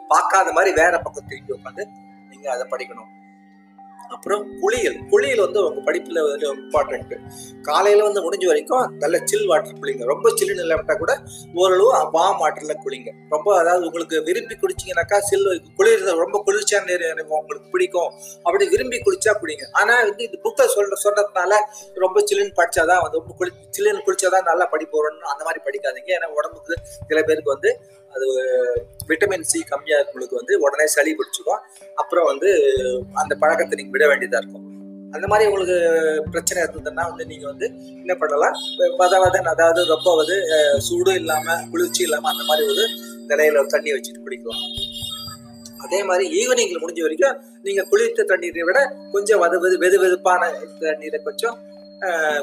பார்க்காத 0.06 0.52
மாதிரி 0.52 0.74
வேற 0.74 0.98
பக்கம் 0.98 1.26
திருப்பி 1.26 1.52
உட்காந்து 1.52 1.86
நீங்க 2.28 2.50
அதை 2.50 2.66
படிக்கணும். 2.70 3.10
அப்புறம் 4.08 4.42
குளியல். 4.60 4.96
குளியல் 5.10 5.42
வந்து 5.44 5.58
உங்க 5.64 5.80
படிப்புல 5.88 6.22
வந்து 6.28 6.46
இம்பார்ட்டன்ட் 6.54 7.12
காலையில 7.62 8.06
வந்து 8.06 8.20
முடிஞ்ச 8.26 8.46
வரைக்கும் 8.46 8.84
நல்ல 9.02 9.16
சில் 9.24 9.46
வாட்டர் 9.46 9.78
குளிங்க. 9.80 10.04
ரொம்ப 10.04 10.32
சில்லுன்னு 10.38 10.64
இல்லாமட்டா 10.64 10.96
கூட 10.98 11.12
ஓரளவு 11.54 11.88
வாம் 12.16 12.38
வாட்டர்ல 12.42 12.74
குளிங்க. 12.84 13.10
ரொம்ப 13.28 13.48
அதாவது 13.58 13.86
உங்களுக்கு 13.86 14.18
விரும்பி 14.28 14.54
குடிச்சீங்கன்னாக்கா 14.54 15.18
சில் 15.30 15.46
குளிர் 15.80 16.04
ரொம்ப 16.24 16.42
குளிர்ச்சியான 16.44 16.96
நேரம் 17.04 17.34
உங்களுக்கு 17.40 17.68
பிடிக்கும் 17.70 18.10
அப்படி 18.42 18.68
விரும்பி 18.68 19.00
குளிச்சா 19.06 19.34
குடிங்க 19.42 19.66
ஆனா 19.72 19.96
வந்து 20.02 20.24
இந்த 20.28 20.38
புக்கை 20.46 20.66
சொல்ற 20.76 20.96
சொல்றதுனால 21.04 21.52
ரொம்ப 22.04 22.18
சில்லுன்னு 22.30 22.58
படிச்சாதான் 22.60 23.02
வந்து 23.04 23.20
ரொம்ப 23.22 23.34
குளி 23.40 23.52
சில்லுன்னு 23.76 24.04
குளிச்சாதான் 24.06 24.48
நல்லா 24.50 24.66
படிப்பு 24.74 24.96
வரும்னு 24.98 25.32
அந்த 25.34 25.42
மாதிரி 25.44 25.62
படிக்காதீங்க. 25.66 26.10
ஏன்னா 26.18 26.30
உடம்புக்கு 26.38 26.74
சில 27.08 27.22
பேருக்கு 27.22 27.54
வந்து 27.56 27.70
அது 28.14 28.26
விட்டமின் 29.10 29.48
சி 29.50 29.58
கம்மியாக 29.70 29.98
இருக்கிறவங்களுக்கு 30.00 30.40
வந்து 30.40 30.54
உடனே 30.64 30.86
சளி 30.94 31.12
பிடிச்சிக்கும் 31.18 31.62
அப்புறம் 32.02 32.28
வந்து 32.30 32.50
அந்த 33.22 33.32
பழக்கத்தை 33.42 33.76
நீங்கள் 33.78 33.96
விட 33.96 34.06
வேண்டியதாக 34.10 34.42
இருக்கும். 34.42 34.64
அந்த 35.16 35.26
மாதிரி 35.30 35.46
உங்களுக்கு 35.48 35.76
பிரச்சனை 36.32 36.58
இருந்ததுன்னா 36.64 37.04
வந்து 37.10 37.24
நீங்கள் 37.32 37.50
வந்து 37.52 37.66
என்ன 38.02 38.14
பண்ணலாம்? 38.22 38.56
பதவதன் 39.02 39.52
அதாவது 39.54 39.80
ரொம்ப 39.94 40.08
வந்து 40.20 40.36
சூடும் 40.88 41.18
இல்லாமல் 41.22 41.62
குளிர்ச்சி 41.72 42.02
இல்லாமல் 42.08 42.32
அந்த 42.34 42.44
மாதிரி 42.50 42.66
ஒரு 42.72 42.84
நிலையில 43.30 43.64
தண்ணி 43.76 43.90
வச்சுட்டு 43.94 44.24
குடிக்கலாம். 44.26 44.64
அதே 45.84 45.98
மாதிரி 46.08 46.24
ஈவினிங்ல 46.40 46.78
முடிஞ்ச 46.82 47.00
வரைக்கும் 47.06 47.36
நீங்கள் 47.66 47.88
குளிர்த்த 47.90 48.26
தண்ணீரை 48.32 48.62
விட 48.68 48.78
கொஞ்சம் 49.14 49.40
வது 49.42 49.56
வெது 49.64 49.76
வெது 49.84 49.96
வெதுப்பான 50.04 50.42
தண்ணீரை 50.84 51.18
கொஞ்சம் 51.28 51.56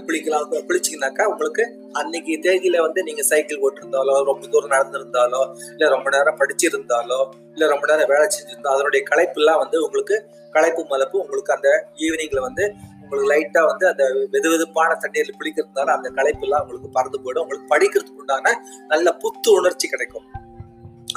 பிடிக்கலாம். 0.08 0.46
குளிக்கலாம் 0.70 1.28
உங்களுக்கு 1.28 1.64
அன்னைக்கு 1.92 2.34
தேதியில 2.42 2.82
வந்து 2.82 3.04
நீங்க 3.04 3.22
சைக்கிள் 3.22 3.58
ஓட்டிருந்தாலோ 3.58 4.24
ரொம்ப 4.24 4.48
தூரம் 4.48 4.70
நடந்திருந்தாலோ 4.70 5.42
இல்ல 5.72 5.90
ரொம்ப 5.90 6.10
நேரம் 6.10 6.38
படிச்சிருந்தாலோ 6.38 7.20
இல்ல 7.54 7.68
ரொம்ப 7.68 7.86
நேரம் 7.88 8.08
வேலை 8.08 8.28
செஞ்சிருந்தா 8.28 8.74
அதனுடைய 8.74 9.06
களைப்புலாம் 9.10 9.58
வந்து 9.58 9.84
உங்களுக்கு 9.84 10.18
களைப்பு 10.52 10.86
மலப்பு 10.90 11.20
உங்களுக்கு 11.20 11.54
அந்த 11.54 11.70
ஈவினிங்ல 11.98 12.40
வந்து 12.40 12.74
உங்களுக்கு 13.02 13.32
லைட்டா 13.34 13.66
வந்து 13.66 13.88
அந்த 13.88 14.04
வெது 14.32 14.48
வெதுப்பான 14.50 14.98
தண்ணீர்ல 15.00 15.34
குளிக்கிறதுனால 15.40 15.86
அந்த 15.86 16.10
களைப்பு 16.10 16.42
எல்லாம் 16.42 16.62
உங்களுக்கு 16.62 16.90
பறந்து 16.92 17.20
போயிடும். 17.20 17.42
உங்களுக்கு 17.42 17.74
படிக்கிறதுக்கு 17.76 18.20
உண்டான 18.20 18.54
நல்ல 18.88 19.18
புத்து 19.24 19.50
உணர்ச்சி 19.50 19.88
கிடைக்கும். 19.88 20.26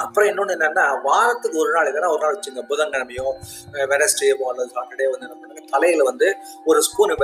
அப்புறம் 0.03 0.29
இன்னொன்று 0.29 0.55
என்னன்னா 0.57 0.85
வாரத்துக்கு 1.07 1.57
ஒரு 1.63 1.71
நாள் 1.75 1.89
எதனா 1.91 2.09
ஒரு 2.15 2.21
நாள் 2.23 2.35
வச்சுங்க. 2.35 2.61
புதன்கிழமையோ 2.71 3.27
வெனஸ்டேவோ 3.93 4.45
அல்லது 4.51 4.69
சாட்டர்டே 4.77 5.07
வந்து 5.13 5.25
என்ன 5.27 5.37
பண்ணுங்க 5.39 5.63
தலையில 5.73 6.05
வந்து 6.11 6.27
ஒரு 6.71 6.81
ஸ்பூன் 6.87 7.15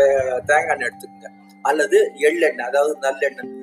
தேங்காய் 0.52 0.74
எண்ணெய் 0.76 0.90
எடுத்துக்கங்க. 0.90 1.30
அல்லது 1.70 2.00
எள்ளெண்ணெய் 2.30 2.68
அதாவது 2.70 2.96
நல்லெண்ணெய் 3.06 3.54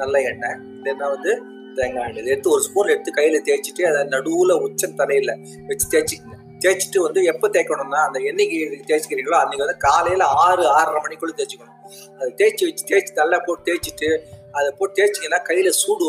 நல்ல 0.00 0.14
எண்ணெய். 0.30 0.56
இல்லைன்னா 0.78 1.08
வந்து 1.16 1.32
தேங்காய் 1.78 2.06
எண்ணெய். 2.08 2.30
எடுத்து 2.32 2.54
ஒரு 2.56 2.64
ஸ்பூன் 2.68 2.92
எடுத்து 2.94 3.18
கையில 3.18 3.40
தேய்ச்சிட்டு 3.50 3.84
அதை 3.90 4.00
நடுவுல 4.14 4.56
உச்ச 4.66 4.90
தலையில 5.02 5.32
வச்சு 5.70 5.86
தேய்ச்சிக்கங்க. 5.94 6.38
தேய்ச்சிட்டு 6.64 6.98
வந்து 7.06 7.20
எப்போ 7.30 7.46
தேய்க்கணும்னா 7.54 8.02
அந்த 8.08 8.18
என்னைக்கு 8.30 8.58
தேய்ச்சிக்கிறீங்களோ 8.90 9.38
அன்னைக்கு 9.40 9.64
வந்து 9.66 9.80
காலையில 9.86 10.26
ஆறு 10.44 10.64
ஆறரை 10.76 11.00
மணிக்குள்ள 11.06 11.34
தேய்ச்சிக்கணும். 11.40 11.80
அதை 12.18 12.30
தேய்ச்சி 12.40 12.64
வச்சு 12.68 12.84
தேய்ச்சி 12.92 13.18
நல்லா 13.22 13.40
போட்டு 13.46 13.66
தேய்ச்சிட்டு 13.68 14.10
அதை 14.58 14.68
போட்டு 14.78 14.96
தேய்ச்சிங்கன்னா 15.00 15.40
கையில 15.50 15.72
சூடு 15.82 16.06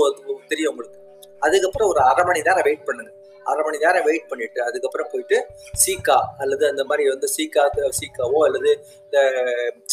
தெரியும் 0.51 0.71
உங்களுக்கு. 0.73 0.99
அதுக்கப்புறம் 1.41 1.89
ஒரு 1.93 2.01
அரை 2.09 2.23
மணி 2.29 2.41
நேரம் 2.47 2.65
வெயிட் 2.67 2.87
பண்ணுங்க. 2.87 3.11
அரை 3.45 3.61
மணி 3.65 3.77
நேரம் 3.83 4.05
வெயிட் 4.07 4.29
பண்ணிட்டு 4.29 4.59
அதுக்கப்புறம் 4.67 5.09
போயிட்டு 5.11 5.37
சீக்கா 5.83 6.17
அல்லது 6.43 6.63
அந்த 6.71 6.83
மாதிரி 6.89 7.03
வந்து 7.13 7.27
சீக்கா 7.35 7.63
சீக்காவோ 7.99 8.39
அல்லது 8.47 8.71
இந்த 9.05 9.19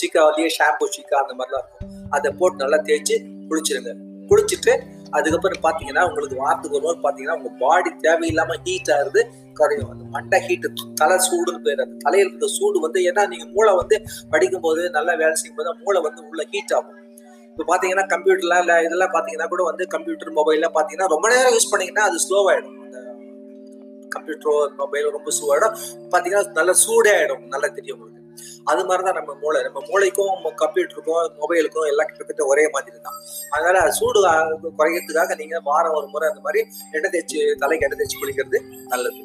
சீக்காவிலேயே 0.01 0.49
ஷாம்பு 0.59 0.87
சீக்கா 0.97 1.19
அந்த 1.25 1.35
மாதிரிலாம் 1.41 1.65
இருக்கும். 1.65 1.91
அதை 2.17 2.31
போட்டு 2.41 2.63
நல்லா 2.65 2.79
தேய்ச்சி 2.89 3.17
குளிச்சிருங்க. 3.51 3.93
குளிச்சுட்டு 4.31 4.75
அதுக்கப்புறம் 5.19 5.63
பார்த்தீங்கன்னா 5.65 6.03
உங்களுக்கு 6.09 6.37
வாரத்துக்கு 6.43 6.77
ஒரு 6.79 6.87
நாள் 6.87 7.03
பார்த்தீங்கன்னா 7.05 7.37
உங்க 7.39 7.51
பாடி 7.63 7.91
தேவையில்லாம 8.05 8.55
ஹீட் 8.67 8.91
ஆகுது 8.97 9.23
குறையும் 9.59 9.91
அந்த 9.93 10.05
மண்டை 10.15 10.39
ஹீட் 10.47 10.69
தலை 11.01 11.17
சூடுன்னு 11.27 11.61
பேர் 11.67 11.83
அந்த 11.85 11.97
தலையில் 12.05 12.31
இருக்க 12.31 12.49
சூடு 12.59 12.79
வந்து 12.85 13.01
ஏன்னா 13.09 13.23
நீங்கள் 13.33 13.51
மூளை 13.57 13.73
வந்து 13.81 13.97
படிக்கும்போது 14.35 14.83
நல்லா 14.97 15.15
வேலை 15.23 15.35
செய்யும் 15.41 15.59
போது 15.59 15.75
மூளை 15.83 16.01
வந்து 16.07 16.23
உள்ள 16.31 16.45
ஹீட் 16.53 16.75
ஆகும். 16.79 16.99
இப்போ 17.53 17.65
பார்த்தீங்கன்னா 17.69 18.07
கம்ப்யூட்டர்லாம் 18.07 18.59
இல்லை 18.59 18.85
இதெல்லாம் 18.85 19.13
பார்த்தீங்கன்னா 19.13 19.49
கூட 19.49 19.63
வந்து 19.63 19.87
கம்ப்யூட்டர் 19.87 20.31
மொபைல்லாம் 20.31 20.75
பார்த்தீங்கன்னா 20.75 21.07
ரொம்ப 21.07 21.29
நேரம் 21.29 21.53
யூஸ் 21.53 21.71
பண்ணீங்கன்னா 21.71 22.03
அது 22.03 22.19
ஸ்லோவாயிடும் 22.19 22.79
அந்த 22.85 22.99
கம்ப்யூட்டரோ 24.13 24.55
மொபைலோ 24.79 25.11
ரொம்ப 25.11 25.31
ஸ்லோவாயிடும் 25.31 25.75
பார்த்தீங்கன்னா 26.13 26.47
நல்லா 26.53 26.75
சூடே 26.87 27.13
ஆகிடும் 27.17 27.45
நல்லா 27.47 27.69
தெரியும் 27.69 27.97
உங்களுக்கு. 27.97 28.19
அது 28.65 28.85
மாதிரி 28.85 29.05
தான் 29.05 29.15
நம்ம 29.15 29.35
மூளை. 29.35 29.63
நம்ம 29.63 29.79
மூளைக்கும் 29.89 30.33
கம்ப்யூட்டருக்கும் 30.57 31.39
மொபைலுக்கும் 31.41 31.87
எல்லாம் 31.87 32.07
கிட்டத்தட்ட 32.07 32.45
ஒரே 32.47 32.69
மாதிரி 32.73 32.99
தான். 33.03 33.19
அதனால 33.51 33.91
சூடு 33.91 34.27
ஆ- 34.27 34.51
குறைக்கிறதுக்காக 34.79 35.37
நீங்க 35.37 35.61
வாரம் 35.65 35.93
ஒரு 35.93 36.07
முறை 36.07 36.29
அந்த 36.29 36.41
மாதிரி 36.41 36.61
எண்ணெய் 36.93 37.11
தேய்ச்சி 37.11 37.59
தலைக்கு 37.59 37.87
எண்ணெய் 37.87 38.01
தேய்ச்சி 38.01 38.21
குளிக்கிறது 38.21 38.61
நல்லது. 38.89 39.23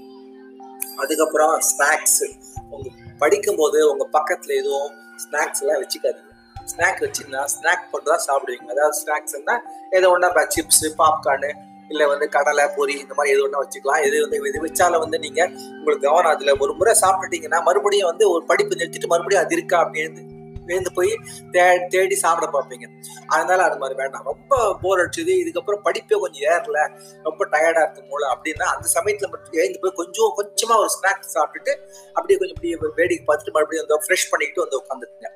அதுக்கப்புறம் 0.97 1.59
ஸ்நாக்ஸ் 1.69 2.21
உங்க 2.69 2.89
படிக்கும்போது 3.19 3.91
உங்க 3.91 4.09
பக்கத்துல 4.13 4.55
எதுவும் 4.55 4.89
ஸ்நாக்ஸ் 5.23 5.61
எல்லாம் 5.61 5.81
வச்சுக்காதீங்க. 5.81 6.26
ஸ்நாக் 6.71 7.01
வச்சிருந்தா 7.05 7.41
ஸ்நாக் 7.55 7.89
போட்டு 7.91 8.09
தான் 8.13 8.25
சாப்பிடுவீங்க. 8.27 8.69
அதாவது 8.75 8.99
ஸ்நாக்ஸ்னா 9.01 9.55
ஏதோ 9.97 10.09
ஒன்றா 10.15 10.45
சிப்ஸு 10.55 10.89
பாப்கார்னு 11.01 11.51
இல்லை 11.91 12.05
வந்து 12.11 12.25
கடலை 12.29 12.63
பொரி 12.77 12.95
இந்த 13.03 13.13
மாதிரி 13.17 13.33
எது 13.33 13.43
ஒன்றா 13.47 13.59
வச்சுக்கலாம். 13.63 14.01
எது 14.07 14.17
வந்து 14.23 14.37
இது 14.49 14.63
வச்சால 14.65 14.97
வந்து 15.03 15.17
நீங்கள் 15.25 15.51
உங்களுக்கு 15.77 16.07
கவனம் 16.07 16.33
அதில் 16.35 16.59
ஒரு 16.63 16.73
முறை 16.79 16.93
சாப்பிட்டுட்டீங்கன்னா 17.03 17.59
மறுபடியும் 17.67 18.09
வந்து 18.11 18.25
ஒரு 18.33 18.43
படிப்பு 18.49 18.79
நிறுத்திட்டு 18.79 19.11
மறுபடியும் 19.13 19.43
அது 19.43 19.55
இருக்கா 19.57 19.79
அப்படின்னு 19.85 20.23
விழுந்து 20.69 20.91
போய் 20.97 21.11
தே 21.53 21.63
தேடி 21.93 22.15
சாப்பிட 22.23 22.47
பார்ப்பீங்க. 22.55 22.85
அதனால 23.27 23.59
அது 23.67 23.77
மாதிரி 23.81 23.95
வேண்டாம். 24.01 24.25
ரொம்ப 24.31 24.57
போர் 24.81 25.01
அடிச்சது. 25.03 25.33
இதுக்கப்புறம் 25.43 25.83
படிப்பே 25.85 26.17
கொஞ்சம் 26.23 26.45
ஏறல. 26.53 26.79
ரொம்ப 27.27 27.47
டயர்டா 27.53 27.83
இருக்கு 27.85 28.03
மூளை 28.11 28.27
அப்படின்னா 28.33 28.67
அந்த 28.75 28.87
சமயத்துல 28.97 29.29
மட்டும் 29.33 29.57
எழுந்து 29.61 29.81
போய் 29.83 29.97
கொஞ்சம் 30.01 30.33
கொஞ்சமா 30.39 30.77
ஒரு 30.83 30.91
ஸ்நாக்ஸ் 30.97 31.35
சாப்பிட்டுட்டு 31.37 31.73
அப்படியே 32.17 32.39
கொஞ்சம் 32.39 32.57
அப்படியே 32.57 32.77
வேடிக்கை 33.01 33.25
பார்த்துட்டு 33.29 33.55
மறுபடியும் 33.57 33.85
வந்து 33.85 34.05
ஃப்ரெஷ் 34.07 34.31
பண்ணிக்கிட்டு 34.33 34.65
வந்து 34.65 34.79
உட்காந்துருங்க 34.81 35.29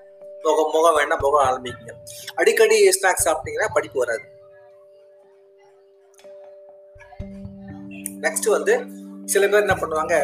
முகம் 0.46 0.72
முகம் 0.76 0.96
வேணா 0.98 1.16
முகம் 1.24 1.46
ஆரம்பிக்குங்க 1.48 1.94
அடிக்கடி 2.36 2.78
ஸ்நாக்ஸ் 2.98 3.26
சாப்பிட்டீங்கன்னா 3.26 3.70
படிப்பு 3.74 4.00
வராது. 4.04 4.26
நெக்ஸ்ட் 8.26 8.50
வந்து 8.50 8.74
சில 9.26 9.48
பேர் 9.48 9.66
என்ன 9.66 9.76
பண்ணுவாங்க 9.82 10.16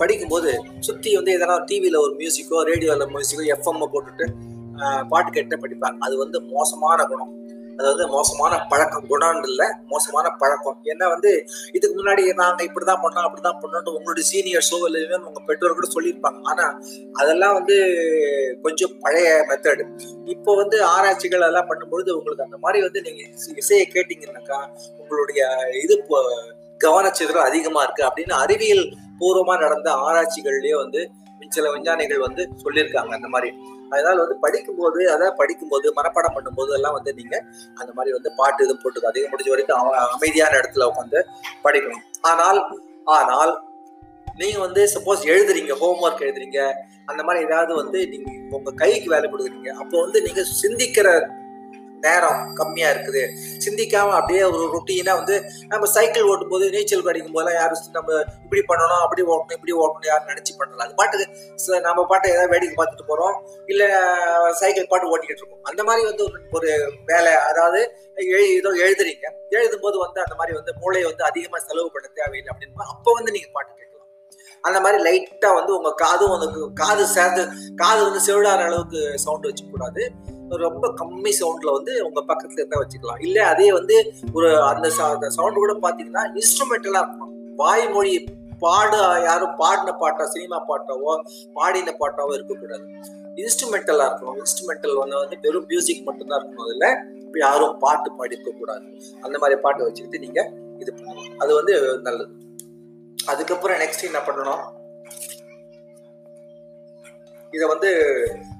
படிக்கும்போது 0.00 0.50
சுத்தி 0.80 1.10
வந்து 1.16 1.32
எதனா 1.38 1.56
டிவியில 1.70 2.00
ஒரு 2.04 2.12
மியூசிக்கோ 2.20 2.58
ரேடியோல 2.70 3.06
மியூசிக்கோ 3.14 3.44
எஃப்எம் 3.54 3.90
போட்டுட்டு 3.94 4.26
பாட்டு 5.12 5.30
கேட்டு 5.30 5.56
படிப்பாங்க. 5.56 5.96
அது 6.06 6.14
வந்து 6.16 6.38
மோசமான 6.54 7.04
குணம். 7.04 7.32
அதாவது 7.78 8.08
மோசமான 8.08 8.66
பழக்கம். 8.68 9.06
குணம் 9.08 9.42
இல்லை 9.42 9.66
மோசமான 9.86 10.28
பழக்கம். 10.30 10.80
ஏன்னா 10.84 11.08
வந்து 11.08 11.44
இதுக்கு 11.72 12.02
முன்னாடி 12.02 12.34
நாங்க 12.34 12.64
இப்படிதான் 12.64 13.02
பண்ணோம் 13.02 13.28
அப்படிதான் 13.28 13.58
பண்ணோம் 13.62 13.88
உங்களுடைய 13.88 14.28
சீனியர்ஸோ 14.32 14.84
இல்லை 14.84 15.18
உங்க 15.18 15.40
பெற்றோர் 15.46 15.74
கூட 15.74 15.88
சொல்லியிருப்பாங்க. 15.88 16.40
ஆனா 16.42 16.80
அதெல்லாம் 17.12 17.52
வந்து 17.52 17.76
கொஞ்சம் 18.62 18.90
பழைய 19.00 19.44
மெத்தடு 19.48 19.84
இப்போ 20.24 20.54
வந்து 20.54 20.84
ஆராய்ச்சிகள் 20.84 21.40
எல்லாம் 21.40 21.68
பண்ணும்பொழுது 21.68 22.10
உங்களுக்கு 22.10 22.44
அந்த 22.44 22.56
மாதிரி 22.56 22.82
வந்து 22.82 23.02
நீங்க 23.02 23.22
இசை- 23.22 23.56
இசையை 23.56 23.88
கேட்டீங்கன்னாக்கா 23.94 24.68
உங்களுடைய 24.98 25.46
இது 25.82 25.96
இப்போ 25.96 26.32
கவனச்சிதறல் 26.84 27.48
அதிகமா 27.48 27.82
இருக்கு 27.82 28.04
அப்படின்னு 28.04 28.32
அறிவியல் 28.32 28.96
பூர்வமா 29.20 29.58
நடந்த 29.58 29.92
ஆராய்ச்சிகள்லயே 29.92 30.76
வந்து 30.76 31.10
சில 31.48 31.72
விஞ்ஞானிகள் 31.72 32.18
வந்து 32.18 32.48
சொல்லியிருக்காங்க 32.64 33.14
அந்த 33.14 33.28
மாதிரி. 33.28 33.52
அதனால 33.90 34.16
வந்து 34.18 34.36
படிக்கும்போது 34.40 35.00
அதான் 35.14 35.36
படிக்கும்போது 35.36 35.92
மனப்பாடம் 35.96 36.36
பண்ணும்போது 36.36 36.72
எல்லாம் 36.72 36.92
வந்து 36.92 37.14
நீங்க 37.14 37.36
அந்த 37.74 37.92
மாதிரி 37.92 38.12
வந்து 38.12 38.32
பாட்டு 38.36 38.64
இது 38.64 38.76
போட்டு 38.76 39.06
அதிகம் 39.06 39.32
முடிஞ்ச 39.32 39.48
வரைக்கும் 39.48 39.78
அவ- 39.78 40.08
அமைதியான 40.08 40.56
இடத்துல 40.56 40.84
உட்காந்து 40.84 41.20
படிக்கணும். 41.64 42.02
ஆனால் 42.24 42.60
ஆனால் 43.12 43.52
நீங்க 44.36 44.58
வந்து 44.58 44.86
சப்போஸ் 44.94 45.22
எழுதுறீங்க 45.24 45.72
ஹோம்ஒர்க் 45.80 46.24
எழுதுறீங்க 46.24 46.58
அந்த 47.06 47.22
மாதிரி 47.22 47.44
ஏதாவது 47.44 47.74
வந்து 47.74 48.08
நீங்க 48.08 48.30
உங்க 48.50 48.70
கைக்கு 48.72 49.10
வேலை 49.10 49.30
கொடுக்குறீங்க 49.30 49.68
அப்போ 49.78 50.00
வந்து 50.00 50.22
நீங்க 50.22 50.40
சிந்திக்கிற 50.62 51.08
நேரம் 52.00 52.54
கம்மியா 52.54 52.90
இருக்குது. 52.90 53.28
சிந்திக்காம 53.66 54.10
அப்படியே 54.10 54.42
ஒரு 54.42 54.70
ருட்டீனா 54.72 55.12
வந்து 55.12 55.42
நம்ம 55.68 55.86
சைக்கிள் 55.86 56.22
ஓட்டும் 56.22 56.48
போது 56.48 56.70
நீச்சல் 56.70 57.02
படிக்கும் 57.02 57.32
போதெல்லாம் 57.32 57.62
யாரும் 57.62 57.78
நம்ம 57.92 58.24
இப்படி 58.42 58.62
பண்ணணும் 58.68 59.00
அப்படி 59.00 59.22
ஓட்டணும் 59.22 59.62
இப்படி 59.62 59.72
ஓட்டணும் 59.72 60.06
யாரும் 60.06 60.26
நினைச்சு 60.26 60.54
பண்ணல. 60.58 60.82
அது 60.82 60.94
பாட்டுக்கு 60.94 61.80
நம்ம 61.80 62.06
பாட்டு 62.06 62.28
ஏதாவது 62.28 62.48
வேடிக்கை 62.48 62.84
பார்த்துட்டு 62.84 63.10
போறோம். 63.10 63.40
இல்ல 63.66 64.04
சைக்கிள் 64.52 64.86
பாட்டு 64.86 65.16
ஓட்டிக்கிட்டு 65.16 65.36
இருக்கோம் 65.36 65.62
அந்த 65.62 65.84
மாதிரி 65.84 66.06
வந்து 66.06 66.28
ஒரு- 66.28 66.40
ஒரு 66.50 66.92
வேலை 67.06 67.32
அதாவது 67.34 67.92
எழு- 68.14 68.54
ஏதோ 68.54 68.68
எழுதுறீங்க. 68.68 69.30
எழுதும் 69.48 69.80
போது 69.80 69.98
வந்து 69.98 70.20
அந்த 70.20 70.34
மாதிரி 70.34 70.56
வந்து 70.56 70.74
மூளையை 70.80 71.08
வந்து 71.08 71.24
அதிகமா 71.24 71.58
செலவு 71.58 71.90
பண்ண 71.92 72.08
தேவையில்லை 72.14 72.56
அப்படின்னு 72.56 72.72
அப்போ 72.74 73.12
வந்து 73.12 73.32
நீங்க 73.32 73.48
பாட்டு 73.52 73.72
கேட்கலாம். 73.72 73.86
அந்த 74.60 74.80
மாதிரி 74.80 75.02
லைட்டா 75.02 75.54
வந்து 75.54 75.76
உங்க 75.76 75.92
காதும் 75.94 76.38
வந்து 76.38 76.72
காது 76.72 77.06
சேர்ந்து 77.06 77.48
காது 77.76 78.10
வந்து 78.10 78.20
செவிடாத 78.26 78.58
அளவுக்கு 78.58 79.18
சவுண்ட் 79.18 79.44
வச்சுக்க 79.44 79.70
கூடாது 79.70 80.12
ரொம்ப 80.56 80.94
கம்மி 81.00 81.32
சவுண்ட்ல 81.40 81.72
வந்து 81.72 82.04
உங்க 82.06 82.24
பக்கத்துல 82.28 82.52
இருந்தா 82.52 82.80
வச்சுக்கலாம். 82.80 83.20
இல்ல 83.20 83.46
அதே 83.46 83.72
வந்து 83.72 84.12
ஒரு 84.32 84.62
அந்த 84.62 84.88
சவுண்ட் 85.28 85.54
கூட 85.54 85.72
பாத்தீங்கன்னா 85.72 86.24
இன்ஸ்ட்ருமெண்டலா 86.34 87.02
இருக்கணும் 87.04 87.54
வாய்மொழி 87.56 88.28
பாட 88.58 88.96
யாரும் 89.24 89.56
பாடின 89.56 89.92
பாட்டா 89.92 90.26
சினிமா 90.26 90.64
பாட்டாவோ 90.68 91.20
பாடின 91.52 91.94
பாட்டாவோ 92.00 92.32
இருக்கக்கூடாது. 92.32 92.86
இன்ஸ்ட்ருமெண்டலா 93.34 94.04
இருக்கணும். 94.08 94.42
இன்ஸ்ட்ருமெண்டல் 94.42 94.96
வந்து 94.96 95.16
வந்து 95.16 95.38
வெறும் 95.40 95.66
மியூசிக் 95.66 96.04
மட்டும்தான் 96.04 96.40
இருக்கணும். 96.40 96.64
அதுல 96.64 97.04
இப்போ 97.14 97.38
யாரும் 97.38 97.78
பாட்டு 97.78 98.12
பாடி 98.12 98.36
கூடாது 98.40 98.86
அந்த 99.20 99.38
மாதிரி 99.38 99.60
பாட்டு 99.60 99.82
வச்சுக்கிட்டு 99.82 100.18
நீங்க 100.18 100.52
இது 100.78 100.94
பண்ணலாம். 100.94 101.38
அது 101.38 101.54
வந்து 101.54 101.98
நல்லது. 101.98 102.32
அதுக்கப்புறம் 103.18 103.76
நெக்ஸ்ட் 103.76 104.08
என்ன 104.10 104.18
பண்ணணும்? 104.18 104.64
இதை 107.50 107.68
வந்து 107.68 107.90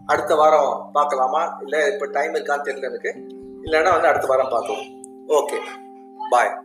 அடுத்த 0.06 0.34
வாரம் 0.34 0.90
பார்க்கலாமா? 0.92 1.58
இல்லை 1.62 1.92
இப்போ 1.92 2.06
டைம் 2.06 2.34
இருக்கான்னு 2.34 2.66
தெரியல 2.68 2.82
எனக்கு. 2.82 3.10
இல்லைன்னா 3.62 3.90
வந்து 3.90 4.08
அடுத்த 4.08 4.26
வாரம் 4.26 4.48
பார்க்கலாம். 4.48 4.82
Okay 5.28 5.58
bye 6.30 6.64